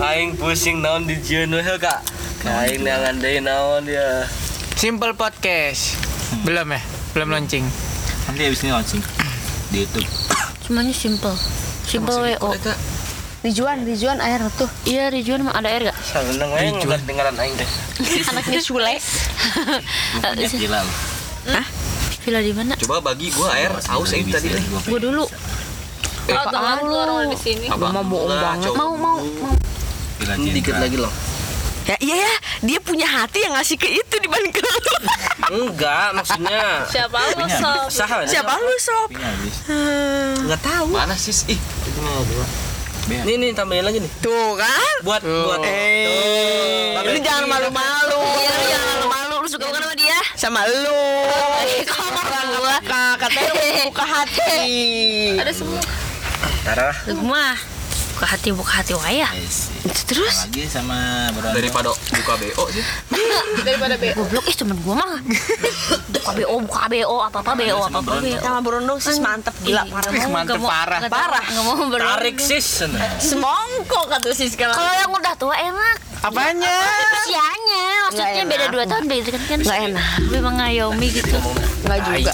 aing 0.08 0.40
pusing 0.40 0.80
naon 0.80 1.04
di 1.04 1.20
jeun 1.20 1.52
we 1.52 1.60
kak. 1.60 2.00
Aing 2.48 2.80
nangan 2.80 3.20
deui 3.20 3.44
naon 3.44 3.84
ya. 3.84 4.24
Simple 4.72 5.12
podcast. 5.12 6.00
Belum 6.48 6.72
ya? 6.72 6.80
Belum 7.12 7.28
launching. 7.28 7.68
Nanti 8.24 8.40
habis 8.48 8.64
ini 8.64 8.72
launching 8.72 9.04
di 9.68 9.84
YouTube. 9.84 10.08
Semuanya 10.64 10.96
simple. 10.96 11.36
Simple 11.84 12.16
WO. 12.24 12.56
Rijuan, 13.48 13.80
Rijuan 13.80 14.20
air 14.20 14.44
tuh. 14.60 14.68
Iya, 14.84 15.08
Rijuan 15.08 15.40
mah 15.40 15.56
ada 15.56 15.72
air 15.72 15.88
gak? 15.88 15.96
Sabeneng 16.04 16.52
aing 16.52 16.84
nggak 16.84 17.00
dengaran 17.08 17.32
aing 17.32 17.56
deh. 17.56 17.68
Anaknya 18.28 18.60
Sule. 18.60 19.00
Gila 20.36 20.84
lu. 20.84 20.92
Villa 22.20 22.40
di 22.44 22.52
mana? 22.52 22.76
Coba 22.76 23.00
bagi 23.00 23.32
gua 23.32 23.56
air 23.56 23.72
aus 23.72 24.12
aing 24.12 24.28
tadi 24.28 24.52
deh. 24.52 24.60
Gue 24.84 25.00
dulu. 25.00 25.24
Oh, 26.28 26.44
teman 26.52 26.76
lu 26.84 26.92
orang 26.92 27.32
di 27.32 27.40
sini. 27.40 27.72
Mau 27.72 28.04
bohong 28.04 28.28
Nah, 28.28 28.52
banget. 28.52 28.68
Mau 28.76 28.92
mau 28.92 29.16
mau. 29.16 29.56
Hmm, 30.20 30.44
Dikit 30.44 30.76
cinta. 30.76 30.84
lagi 30.84 31.00
loh. 31.00 31.12
Ya 31.88 31.96
iya 32.04 32.16
ya, 32.20 32.34
dia 32.60 32.78
punya 32.84 33.08
hati 33.08 33.48
yang 33.48 33.56
ngasih 33.56 33.80
ke 33.80 33.88
itu 33.88 34.14
dibanding 34.20 34.52
ke 34.52 34.60
lu. 34.60 34.76
Enggak, 35.48 36.12
maksudnya 36.12 36.84
Siapa 36.84 37.16
lu 37.32 37.48
sob? 37.48 37.88
Siapa 38.28 38.52
lu 38.60 38.76
sob? 38.76 39.08
Enggak 40.36 40.60
tahu. 40.60 40.92
Mana 40.92 41.16
sis? 41.16 41.48
Ih, 41.48 41.56
Nih 43.08 43.40
nih 43.40 43.50
tambahin 43.56 43.88
lagi 43.88 44.04
nih. 44.04 44.12
Tuh 44.20 44.52
kan? 44.60 44.94
Buat 45.00 45.24
buat. 45.24 45.64
Eh, 45.64 46.92
lu 46.92 47.20
jangan 47.24 47.48
malu-malu. 47.48 48.20
Iya, 48.36 48.50
lu 48.52 48.64
jangan 48.68 48.86
malu-malu. 48.92 49.34
Lu 49.40 49.48
suka 49.48 49.64
bukan 49.64 49.80
sama 49.80 49.94
dia? 49.96 50.18
Sama 50.36 50.60
lu. 50.68 51.00
Orang 52.28 52.46
gua 52.60 52.76
katanya 53.16 53.50
lu 53.56 53.64
buka 53.88 54.04
hati. 54.04 54.60
Ada 55.40 55.52
semua. 55.56 55.80
Tara. 56.68 56.92
Lu 57.08 57.24
mah 57.24 57.77
buka 58.18 58.34
hati 58.34 58.50
buka 58.50 58.82
hati 58.82 58.98
waya. 58.98 59.30
Yes. 59.30 59.70
Terus? 60.02 60.50
Lagi 60.50 60.66
sama 60.66 61.30
Bro. 61.30 61.54
daripada 61.54 61.94
buka 61.94 62.34
BO 62.34 62.64
sih. 62.66 62.82
Daripada 63.62 63.94
B. 63.94 64.10
Goblok 64.10 64.42
ih 64.50 64.56
temen 64.58 64.74
gua 64.82 64.98
mah. 64.98 65.22
Buka 66.10 66.30
BO, 66.34 66.54
buka 66.66 66.90
BO, 66.90 67.16
apa-apa 67.22 67.54
BO, 67.54 67.78
apa-apa 67.78 68.18
BO. 68.18 68.42
Sama 68.42 68.58
berondong 68.58 68.98
sis 68.98 69.22
mantep 69.22 69.54
gila 69.62 69.86
parah. 69.86 70.10
Nggak 70.10 70.26
mau, 70.26 70.34
Mantep 70.34 70.50
nggak 70.50 70.58
mau, 70.58 70.66
parah. 70.68 70.98
nggak- 70.98 71.14
Parah. 71.14 71.44
Nggak 71.46 71.62
mau 71.62 71.74
berondong. 71.78 72.10
Tarik 72.18 72.36
sis. 72.42 72.66
Semongko 73.22 74.00
kata 74.10 74.34
sis 74.34 74.52
Kalau 74.52 74.74
kalau 74.74 74.92
yang 74.92 75.12
udah 75.14 75.34
tua 75.38 75.54
enak. 75.54 75.96
Apanya? 76.18 76.74
Usianya, 77.14 77.86
maksudnya 78.02 78.42
Nggak 78.42 78.50
beda. 78.50 78.66
2 78.74 78.90
tahun 78.90 79.04
beda 79.06 79.28
kan 79.30 79.42
kan. 79.46 79.58
Nggak 79.62 79.78
enak. 79.86 80.06
Lebih 80.26 80.42
mengayomi 80.42 81.06
gitu. 81.14 81.38
Enggak 81.86 81.98
juga. 82.04 82.32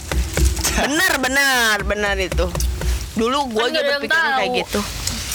Benar, 0.81 1.13
benar, 1.21 1.77
benar 1.85 2.17
itu. 2.17 2.49
Dulu 3.15 3.53
gua 3.53 3.69
Kan 3.69 3.71
nggak 3.71 3.85
juga 3.85 3.95
berpikiran 4.01 4.33
kayak 4.41 4.53
gitu. 4.65 4.81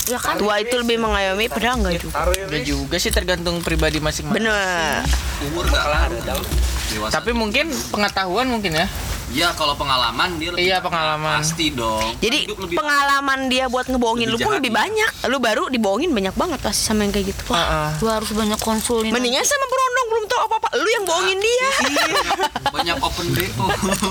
Ya 0.10 0.18
kan? 0.18 0.42
Tua 0.42 0.58
itu 0.58 0.74
lebih 0.74 0.98
mengayomi 0.98 1.46
padahal 1.46 1.86
enggak 1.86 2.02
juga. 2.02 2.26
Enggak 2.34 2.66
juga 2.66 2.96
sih 2.98 3.14
tergantung 3.14 3.62
pribadi 3.62 4.02
masing-masing. 4.02 4.42
Bener. 4.42 5.06
Umur 5.54 5.70
enggak 5.70 5.86
lah. 5.86 6.10
Dewasa. 6.90 7.22
Tapi 7.22 7.38
mungkin 7.38 7.70
pengetahuan 7.94 8.50
mungkin 8.50 8.74
ya. 8.74 8.90
Ya 9.30 9.54
kalau 9.54 9.74
pengalaman 9.74 10.36
dia 10.36 10.50
lebih 10.50 10.66
Iya, 10.66 10.78
pengalaman. 10.80 11.38
pasti 11.38 11.70
dong. 11.70 12.02
Jadi 12.18 12.38
Hidup 12.44 12.60
lebih 12.60 12.76
pengalaman 12.76 13.40
dia 13.46 13.66
buat 13.66 13.86
ngebohongin 13.86 14.28
Lebih 14.28 14.36
lu 14.36 14.46
pun 14.46 14.54
lebih 14.56 14.70
iya. 14.70 14.80
banyak. 14.80 15.12
Lu 15.26 15.38
baru 15.38 15.64
dibohongin 15.68 16.10
banyak 16.10 16.34
banget 16.34 16.60
pasti 16.60 16.82
sama 16.84 17.04
yang 17.04 17.12
kayak 17.12 17.30
gitu. 17.30 17.44
Wah, 17.48 17.58
Heeh. 17.60 17.90
Gua 18.00 18.12
harus 18.18 18.30
banyak 18.30 18.60
konsulin. 18.60 19.12
mendingan 19.12 19.42
sama 19.42 19.66
berondong 19.66 20.08
belum 20.08 20.26
tahu 20.26 20.42
apa-apa. 20.46 20.70
Lu 20.76 20.90
yang 20.90 21.04
bohongin 21.04 21.40
dia. 21.40 21.70
banyak 22.70 22.98
open 22.98 23.28
BO. 23.30 23.66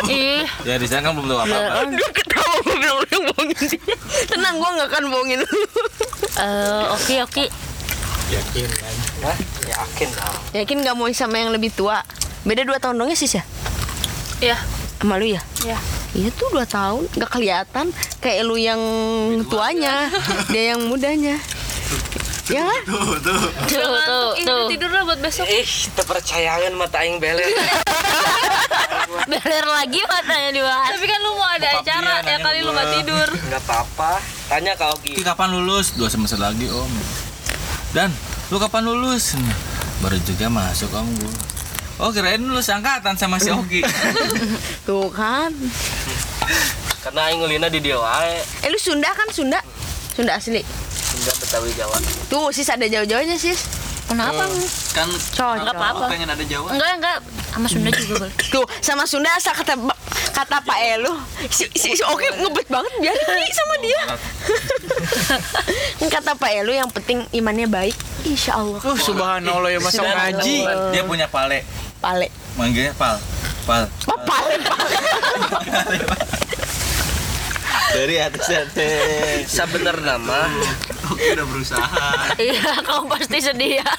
Ih, 0.08 0.44
Ya 0.62 0.74
di 0.76 0.86
sana 0.86 1.02
kan 1.04 1.12
belum 1.14 1.26
tahu 1.26 1.38
apa-apa. 1.40 1.88
Lu 1.88 2.06
ketawa 2.12 2.54
gue 2.60 2.76
bilang 2.76 2.96
lu 2.96 3.06
yang 3.08 3.24
bohongin 3.28 3.58
dia. 3.60 3.80
Tenang 4.26 4.54
gua 4.56 4.70
nggak 4.72 4.88
akan 4.88 5.02
bohongin 5.08 5.38
lu. 5.40 5.50
eh, 6.38 6.84
oke 6.90 7.14
oke. 7.24 7.44
Yakin 8.28 8.68
lah. 10.08 10.34
Yakin 10.54 10.76
nggak 10.78 10.94
mau 10.94 11.08
sama 11.10 11.36
yang 11.36 11.50
lebih 11.50 11.70
tua? 11.70 12.04
Beda 12.42 12.62
dua 12.62 12.78
tahun 12.78 12.96
dong 12.96 13.08
ya 13.08 13.16
sis 13.16 13.34
ya? 13.34 13.42
Iya. 14.38 14.77
Sama 14.98 15.14
lu 15.14 15.30
ya? 15.30 15.42
Iya. 15.62 15.78
Iya 16.18 16.28
tuh 16.34 16.50
dua 16.50 16.66
tahun, 16.66 17.06
nggak 17.14 17.30
kelihatan 17.30 17.86
kayak 18.18 18.42
lu 18.42 18.58
yang 18.58 18.80
tuanya, 19.46 20.10
dia 20.52 20.74
yang 20.74 20.82
mudanya. 20.90 21.38
Ya 22.48 22.64
kan? 22.64 22.82
Tuh 22.88 23.20
tuh 23.20 23.38
Ih, 24.40 24.42
udah 24.42 24.56
tuh. 24.64 24.68
tidur 24.72 24.88
lah 24.88 25.04
buat 25.04 25.20
besok. 25.20 25.44
Ih, 25.44 25.68
terpercayangan 25.92 26.72
mata 26.74 27.04
aing 27.04 27.20
beler. 27.20 27.44
Beler 29.28 29.64
lagi 29.68 30.00
matanya 30.04 30.50
dibahas. 30.52 30.96
Tapi 30.96 31.04
kan 31.04 31.20
lu 31.20 31.30
mau 31.36 31.48
ada 31.48 31.68
Bokap 31.76 31.84
acara, 31.84 32.12
ya 32.24 32.36
kali 32.40 32.58
lu 32.64 32.70
nggak 32.72 32.90
tidur. 33.00 33.28
Enggak 33.48 33.62
apa-apa. 33.68 34.12
Tanya 34.48 34.72
ke 34.76 34.84
Oki. 34.96 35.12
Ki 35.16 35.22
kapan 35.24 35.48
lulus? 35.52 35.92
Dua 35.92 36.08
semester 36.08 36.40
lagi 36.40 36.68
om. 36.72 36.92
Dan 37.92 38.08
lu 38.48 38.56
kapan 38.56 38.84
lulus? 38.84 39.36
Nah, 39.36 39.56
Baru 39.98 40.16
juga 40.22 40.46
masuk 40.48 40.88
om 40.94 41.08
gua. 41.20 41.32
Oh 41.98 42.14
kirain 42.14 42.38
lulus 42.38 42.70
angkatan 42.70 43.18
sama 43.18 43.42
si 43.42 43.50
Oki. 43.50 43.82
Tuh 44.86 45.10
kan. 45.10 45.50
Karena 47.02 47.26
aing 47.26 47.42
ngulina 47.42 47.66
di 47.66 47.82
dia 47.82 47.98
wae. 47.98 48.38
Eh 48.62 48.70
lu 48.70 48.78
Sunda 48.78 49.10
kan 49.18 49.26
Sunda? 49.34 49.58
Sunda 50.14 50.38
asli. 50.38 50.62
Enggak 51.18 51.36
Betawi 51.42 51.74
Jawa. 51.74 51.98
Tuh 52.30 52.54
sis 52.54 52.70
ada 52.70 52.86
jauh-jauhnya 52.86 53.34
sis. 53.34 53.66
Kenapa? 54.08 54.46
kan 54.96 55.04
Coy, 55.10 55.56
Nggak 55.60 55.74
apa-apa. 55.76 56.06
aku 56.06 56.12
pengen 56.14 56.28
ada 56.30 56.44
Jawa. 56.46 56.68
Enggak 56.70 56.90
enggak. 57.02 57.18
Sama 57.50 57.66
Sunda 57.66 57.90
juga 57.90 58.14
boleh. 58.22 58.34
Tuh 58.54 58.64
sama 58.78 59.02
Sunda 59.02 59.30
asal 59.34 59.58
kata 59.58 59.74
kata 60.38 60.62
Pak 60.62 60.78
Elu 60.78 61.10
si, 61.50 61.66
si, 61.74 61.98
si 61.98 62.02
Oki 62.06 62.30
ngebet 62.30 62.70
banget 62.70 62.92
biarin 63.02 63.26
nih 63.26 63.50
sama 63.50 63.74
dia. 63.82 64.00
kata 66.14 66.38
Pak 66.38 66.50
Elu 66.62 66.72
yang 66.78 66.90
penting 66.94 67.26
imannya 67.34 67.66
baik. 67.66 67.98
Insya 68.22 68.54
Allah. 68.54 68.78
Uh, 68.86 68.94
subhanallah 68.94 69.70
ya 69.74 69.82
masuk 69.82 70.06
ngaji. 70.06 70.62
Dia 70.94 71.02
punya 71.02 71.26
pale. 71.26 71.66
Pale. 71.98 72.30
Manggilnya 72.54 72.94
pal. 72.94 73.18
Pal. 73.66 73.90
Oh, 74.06 74.18
pale 74.22 74.54
pale. 74.62 74.96
Dari 77.88 78.16
atas 78.22 78.46
atas. 78.52 79.48
Sabener 79.48 79.96
nama 80.04 80.46
Oke 81.08 81.34
udah 81.34 81.46
berusaha. 81.48 82.08
Iya, 82.36 82.84
kamu 82.84 83.04
pasti 83.10 83.38
sedih 83.40 83.80
ya. 83.82 83.90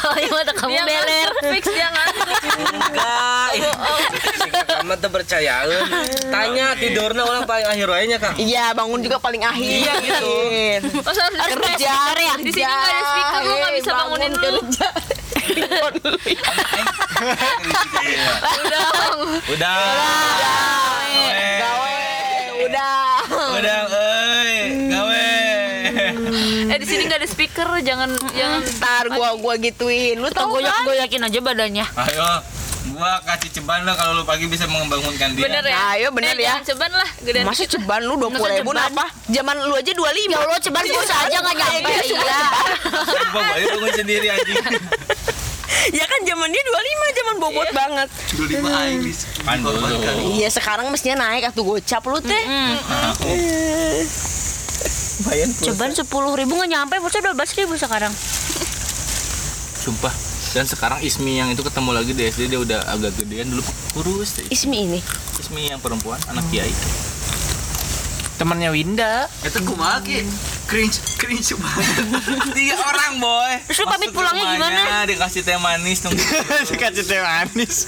Oh, 0.00 0.16
iya 0.16 0.30
mata 0.30 0.52
kamu 0.52 0.72
Dia 0.72 0.84
beler. 0.84 1.30
fix 1.50 1.64
dia 1.68 1.88
ngantuk. 1.88 2.28
enggak 2.80 3.50
kamu 4.70 4.94
tuh 4.96 5.10
percayaan 5.10 5.68
tanya 6.26 6.66
tidurnya 6.74 7.22
orang 7.22 7.44
paling 7.44 7.68
akhir 7.68 7.86
wae 7.86 8.04
nya 8.06 8.16
kang 8.16 8.34
Iya, 8.34 8.72
bangun 8.72 9.00
juga 9.00 9.16
paling 9.18 9.42
akhir. 9.42 9.68
Iya, 9.76 9.92
gitu. 10.00 10.32
Masa 11.00 11.20
harus 11.22 11.38
Kerja, 11.50 11.94
ya. 12.16 12.32
Di 12.38 12.50
sini 12.50 12.64
nggak 12.64 12.88
ada 12.88 13.02
speaker, 13.04 13.40
lu 13.42 13.54
nggak 13.54 13.74
bisa 13.76 13.90
bangunin 13.92 14.32
lu. 14.32 14.60
kerja. 14.60 14.88
Udah. 18.60 18.88
Udah. 19.50 19.76
Udah, 20.30 20.56
euy. 21.04 21.60
Gawe. 21.60 22.00
Eh 26.70 26.78
di 26.78 26.86
sini 26.86 27.02
nggak 27.04 27.18
ada 27.18 27.28
speaker, 27.28 27.68
jangan 27.82 28.10
jangan. 28.30 28.60
Ntar 28.78 29.04
gua 29.10 29.34
gua 29.36 29.54
gituin. 29.58 30.16
Lu 30.16 30.30
tau 30.30 30.46
Goyak 30.48 30.70
kan? 30.70 30.84
goyakin 30.86 31.22
aja 31.26 31.38
badannya. 31.42 31.84
Ayo. 31.84 32.28
Gua 32.90 33.20
kasih 33.22 33.50
ceban 33.52 33.84
lo 33.84 33.92
kalau 33.92 34.12
lu 34.16 34.24
pagi 34.24 34.48
bisa 34.48 34.64
membangunkan 34.64 35.36
dia. 35.36 35.44
Bener 35.44 35.62
ya? 35.62 35.76
Nah, 35.76 35.88
ayo 35.94 36.08
bener 36.10 36.32
eh, 36.32 36.48
ya. 36.48 36.54
Ceban 36.64 36.88
lah, 36.88 37.08
gedean 37.20 37.44
Masa 37.44 37.68
ceban 37.68 38.00
lu 38.02 38.16
20 38.16 38.40
ribu 38.56 38.72
ceban. 38.72 38.88
apa? 38.88 39.04
Zaman 39.28 39.56
lu 39.68 39.74
aja 39.76 39.92
25 39.92 40.00
Ya 40.26 40.38
Allah, 40.40 40.58
ceban 40.58 40.82
bisa 40.88 41.14
aja 41.20 41.36
nggak 41.44 41.56
nyampe. 41.60 41.90
Iya. 42.08 42.40
Gua 43.30 43.42
balik 43.44 43.66
bangun 43.68 43.92
sendiri 43.94 44.26
anjing. 44.30 44.56
Ya 45.90 46.04
kan 46.04 46.20
zaman 46.28 46.52
dia 46.52 46.60
25 46.60 47.18
zaman 47.18 47.34
bobot 47.40 47.68
banget. 47.72 48.08
Dulu 48.36 48.44
lima 48.52 48.68
aing. 48.84 49.00
Iya 50.36 50.48
sekarang 50.52 50.92
mestinya 50.92 51.24
naik 51.24 51.50
atau 51.54 51.64
gocap 51.64 52.04
lu 52.04 52.20
teh. 52.20 52.44
Bayan 55.30 55.50
Ceban 55.54 55.94
sepuluh 55.94 56.34
ribu 56.34 56.58
nggak 56.58 56.70
nyampe, 56.74 56.98
bocah 56.98 57.22
dua 57.22 57.34
belas 57.38 57.54
ribu 57.54 57.78
sekarang. 57.78 58.10
Sumpah. 59.78 60.10
Dan 60.50 60.66
sekarang 60.66 60.98
Ismi 60.98 61.38
yang 61.38 61.54
itu 61.54 61.62
ketemu 61.62 61.94
lagi 61.94 62.10
di 62.10 62.26
SD 62.26 62.50
dia 62.50 62.58
udah 62.58 62.82
agak 62.90 63.14
gedean 63.22 63.54
dulu 63.54 63.62
kurus 63.94 64.42
deh. 64.42 64.46
Ismi 64.50 64.90
ini. 64.90 64.98
Ismi 65.38 65.70
yang 65.70 65.78
perempuan 65.78 66.18
anak 66.26 66.42
kiai. 66.50 66.74
Temannya 68.34 68.74
Winda. 68.74 69.30
Itu 69.46 69.62
kumaha 69.62 70.02
ki? 70.02 70.26
Cringe, 70.66 70.98
cringe 71.22 71.54
banget. 71.54 71.86
Tiga 72.58 72.74
orang 72.82 73.22
boy. 73.22 73.52
Terus 73.70 73.78
lu 73.78 73.86
pamit 73.86 74.10
pulangnya 74.10 74.42
rumahnya, 74.42 74.82
gimana? 74.82 75.06
Dikasih 75.06 75.40
teh 75.46 75.54
manis 75.62 75.98
nunggu. 76.02 76.18
Dikasih 76.74 77.04
teh 77.06 77.20
manis. 77.22 77.86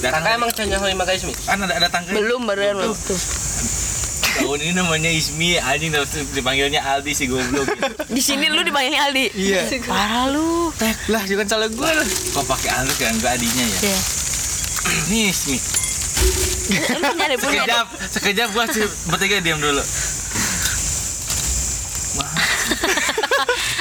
Kakak 0.00 0.40
emang 0.40 0.48
lima 0.88 1.04
kali 1.04 1.20
ismi 1.20 1.36
kan 1.44 1.60
ada 1.60 1.76
ada 1.76 1.88
tangga. 1.92 2.16
Belum 2.16 2.48
beren 2.48 2.80
lu 2.80 2.96
tuh. 2.96 3.20
Tahun 4.36 4.58
ini 4.60 4.72
namanya 4.76 5.10
Ismi, 5.10 5.56
anjing 5.56 5.90
terus 5.90 6.12
dipanggilnya 6.36 6.84
Aldi 6.84 7.12
si 7.16 7.24
goblok. 7.24 7.66
Di 8.06 8.20
sini 8.20 8.52
lu 8.52 8.60
dipanggilnya 8.60 9.08
Aldi. 9.08 9.24
Iya. 9.32 9.62
Parah 9.88 10.28
lu. 10.28 10.70
Lah, 11.08 11.22
juga 11.24 11.48
salah 11.48 11.72
gue 11.72 11.90
lah. 11.90 12.06
Kok 12.06 12.44
pakai 12.44 12.70
Aldi 12.76 12.94
kan 13.00 13.14
gua 13.20 13.32
adinya 13.32 13.64
ya? 13.64 13.78
Iya. 13.90 13.98
Nih 15.10 15.32
Ismi. 15.32 15.58
Punya. 16.66 17.38
Sekejap, 17.38 17.86
sekejap 18.12 18.48
gua 18.52 18.64
sih 18.68 18.84
bertiga 19.12 19.38
diam 19.40 19.60
dulu. 19.60 19.82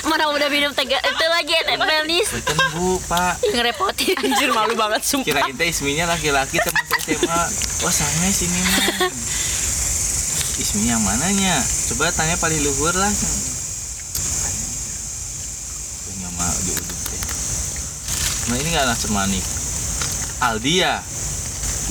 Mana 0.06 0.30
udah 0.30 0.48
minum 0.54 0.70
tega 0.72 1.02
itu 1.02 1.26
lagi 1.28 1.56
manis. 1.82 2.30
Bukan 2.30 2.58
bu, 2.78 3.02
Pak. 3.10 3.42
Ngerepotin. 3.42 4.16
Anjir 4.22 4.50
malu 4.54 4.78
banget 4.78 5.02
sumpah. 5.02 5.26
Kirain 5.26 5.56
teh 5.58 5.68
Isminya 5.68 6.06
laki-laki 6.06 6.62
teman 6.62 6.86
SMA. 7.02 7.42
Oh 7.82 7.92
sana 7.92 8.30
sini 8.30 8.60
mah. 8.62 9.10
Ismi 10.56 10.88
yang 10.88 11.04
mananya? 11.04 11.60
Coba 11.92 12.16
tanya 12.16 12.40
paling 12.40 12.56
luhur 12.64 12.96
lah. 12.96 13.12
Tanya 16.08 16.30
mah 16.40 16.48
di 16.64 16.72
ujung 16.72 17.02
teh. 17.12 17.22
Nah 18.48 18.56
ini 18.64 18.68
nggak 18.72 18.88
anak 18.88 18.96
semani. 18.96 19.40
Aldi 20.40 20.74
ya? 20.80 21.04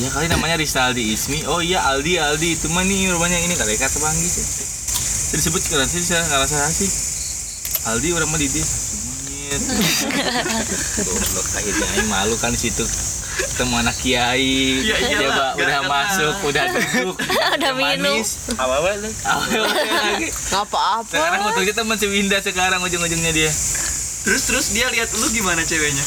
Ya 0.00 0.09
kali 0.09 0.33
namanya 0.33 0.57
Rizaldi 0.57 1.12
Ismi. 1.12 1.44
Oh 1.44 1.61
iya 1.61 1.85
Aldi 1.92 2.16
Aldi 2.16 2.57
itu 2.57 2.72
mah 2.72 2.88
nih 2.88 3.12
rumahnya 3.12 3.37
ini 3.37 3.53
kali 3.53 3.77
kata 3.77 4.00
banggi 4.00 4.29
sih. 4.33 4.46
Disebut 5.37 5.61
keren 5.68 5.85
sih 5.85 6.00
saya 6.00 6.24
nggak 6.24 6.40
rasa 6.48 6.64
sih. 6.72 6.88
Aldi 7.92 8.16
orang 8.16 8.33
mah 8.33 8.40
di 8.40 8.48
dia. 8.48 8.64
Goblok 11.05 11.46
aing 11.61 12.09
malu 12.09 12.35
kan 12.40 12.50
di 12.50 12.59
situ 12.59 12.83
ketemu 13.37 13.75
anak 13.77 13.97
kiai 13.97 14.55
Iya, 14.81 14.94
iyalah, 14.97 15.09
dia 15.11 15.29
Pak, 15.29 15.51
biar 15.53 15.64
udah 15.64 15.79
kenal. 15.79 15.90
masuk 15.90 16.35
udah 16.44 16.64
duduk 16.68 17.14
Udah 17.57 17.73
minum. 17.73 18.16
apa 18.55 18.75
apa 18.75 18.88
lu 18.97 19.11
Gak 20.44 20.62
apa-apa. 20.62 21.09
sekarang 21.09 21.40
untungnya 21.44 21.75
teman 21.75 21.97
si 21.97 22.07
Winda 22.07 22.38
sekarang 22.38 22.81
ujung-ujungnya 22.81 23.33
dia 23.33 23.51
Terus 24.25 24.42
terus 24.44 24.66
dia 24.70 24.87
lihat 24.88 25.09
lu 25.11 25.27
gimana 25.31 25.61
ceweknya? 25.61 26.05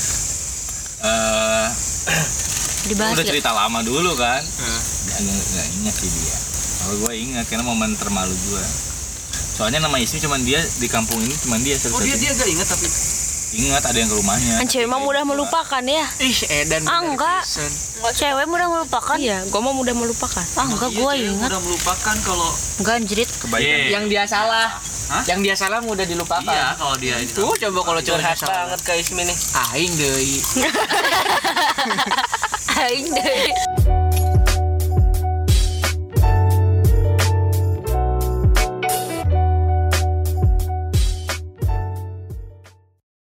eh 1.00 1.68
Dibahas 2.88 3.14
udah 3.14 3.22
ya. 3.22 3.30
cerita 3.30 3.52
lama 3.52 3.80
dulu 3.82 4.16
kan 4.16 4.40
Nah, 4.40 4.80
nggak 5.04 5.20
nggak- 5.20 5.48
nggak 5.50 5.68
ingat 5.78 5.96
sih 5.96 6.10
dia 6.10 6.36
kalau 6.78 6.96
gue 7.00 7.14
ingat 7.14 7.46
karena 7.46 7.64
momen 7.64 7.92
termalu 7.94 8.32
gue 8.32 8.64
soalnya 9.52 9.82
nama 9.82 9.98
Ismi 9.98 10.18
cuman 10.20 10.40
dia 10.42 10.62
di 10.78 10.88
kampung 10.88 11.18
ini 11.18 11.36
cuman 11.36 11.60
dia 11.60 11.76
Oh 11.88 12.00
dia 12.00 12.16
dia 12.16 12.32
gak 12.32 12.48
ingat 12.48 12.64
tapi 12.66 12.88
ingat 13.50 13.80
ada 13.82 13.96
yang 13.96 14.08
ke 14.08 14.16
rumahnya 14.16 14.54
Kan 14.58 14.68
cewek 14.68 14.86
mah 14.86 15.00
mudah 15.00 15.24
melupakan 15.24 15.80
ya. 15.80 16.06
Ih, 16.20 16.40
Edan. 16.58 16.84
Ah, 16.84 17.00
enggak. 17.00 17.42
Cewek 18.12 18.46
mudah 18.46 18.68
melupakan. 18.68 19.16
Iya, 19.16 19.48
gua 19.48 19.62
mah 19.62 19.72
mudah 19.72 19.96
melupakan. 19.96 20.44
Ah, 20.56 20.68
enggak 20.68 20.92
Iya, 20.92 20.98
gua 20.98 21.12
cewek 21.14 21.30
ingat. 21.30 21.50
Udah 21.50 21.62
melupakan 21.62 22.16
kalau 22.22 22.50
Enggak 22.78 22.94
anjrit. 22.98 23.30
kebaikan 23.30 23.80
Yang 23.88 24.06
dia 24.10 24.24
salah. 24.26 24.68
Hah? 25.08 25.24
Yang 25.24 25.40
dia 25.42 25.56
salah 25.56 25.80
mudah 25.80 26.04
dilupakan. 26.04 26.44
iya 26.44 26.76
kalau 26.76 26.96
dia 26.98 27.16
ini. 27.16 27.32
Tuh 27.32 27.56
coba 27.56 27.80
kalau 27.86 28.02
curhat 28.04 28.36
salah. 28.36 28.68
banget 28.68 28.80
ke 28.84 28.94
ismi 29.00 29.24
nih 29.24 29.38
Aing 29.72 29.94
deui. 29.96 30.36
Aing 32.84 33.08
deh. 33.10 33.77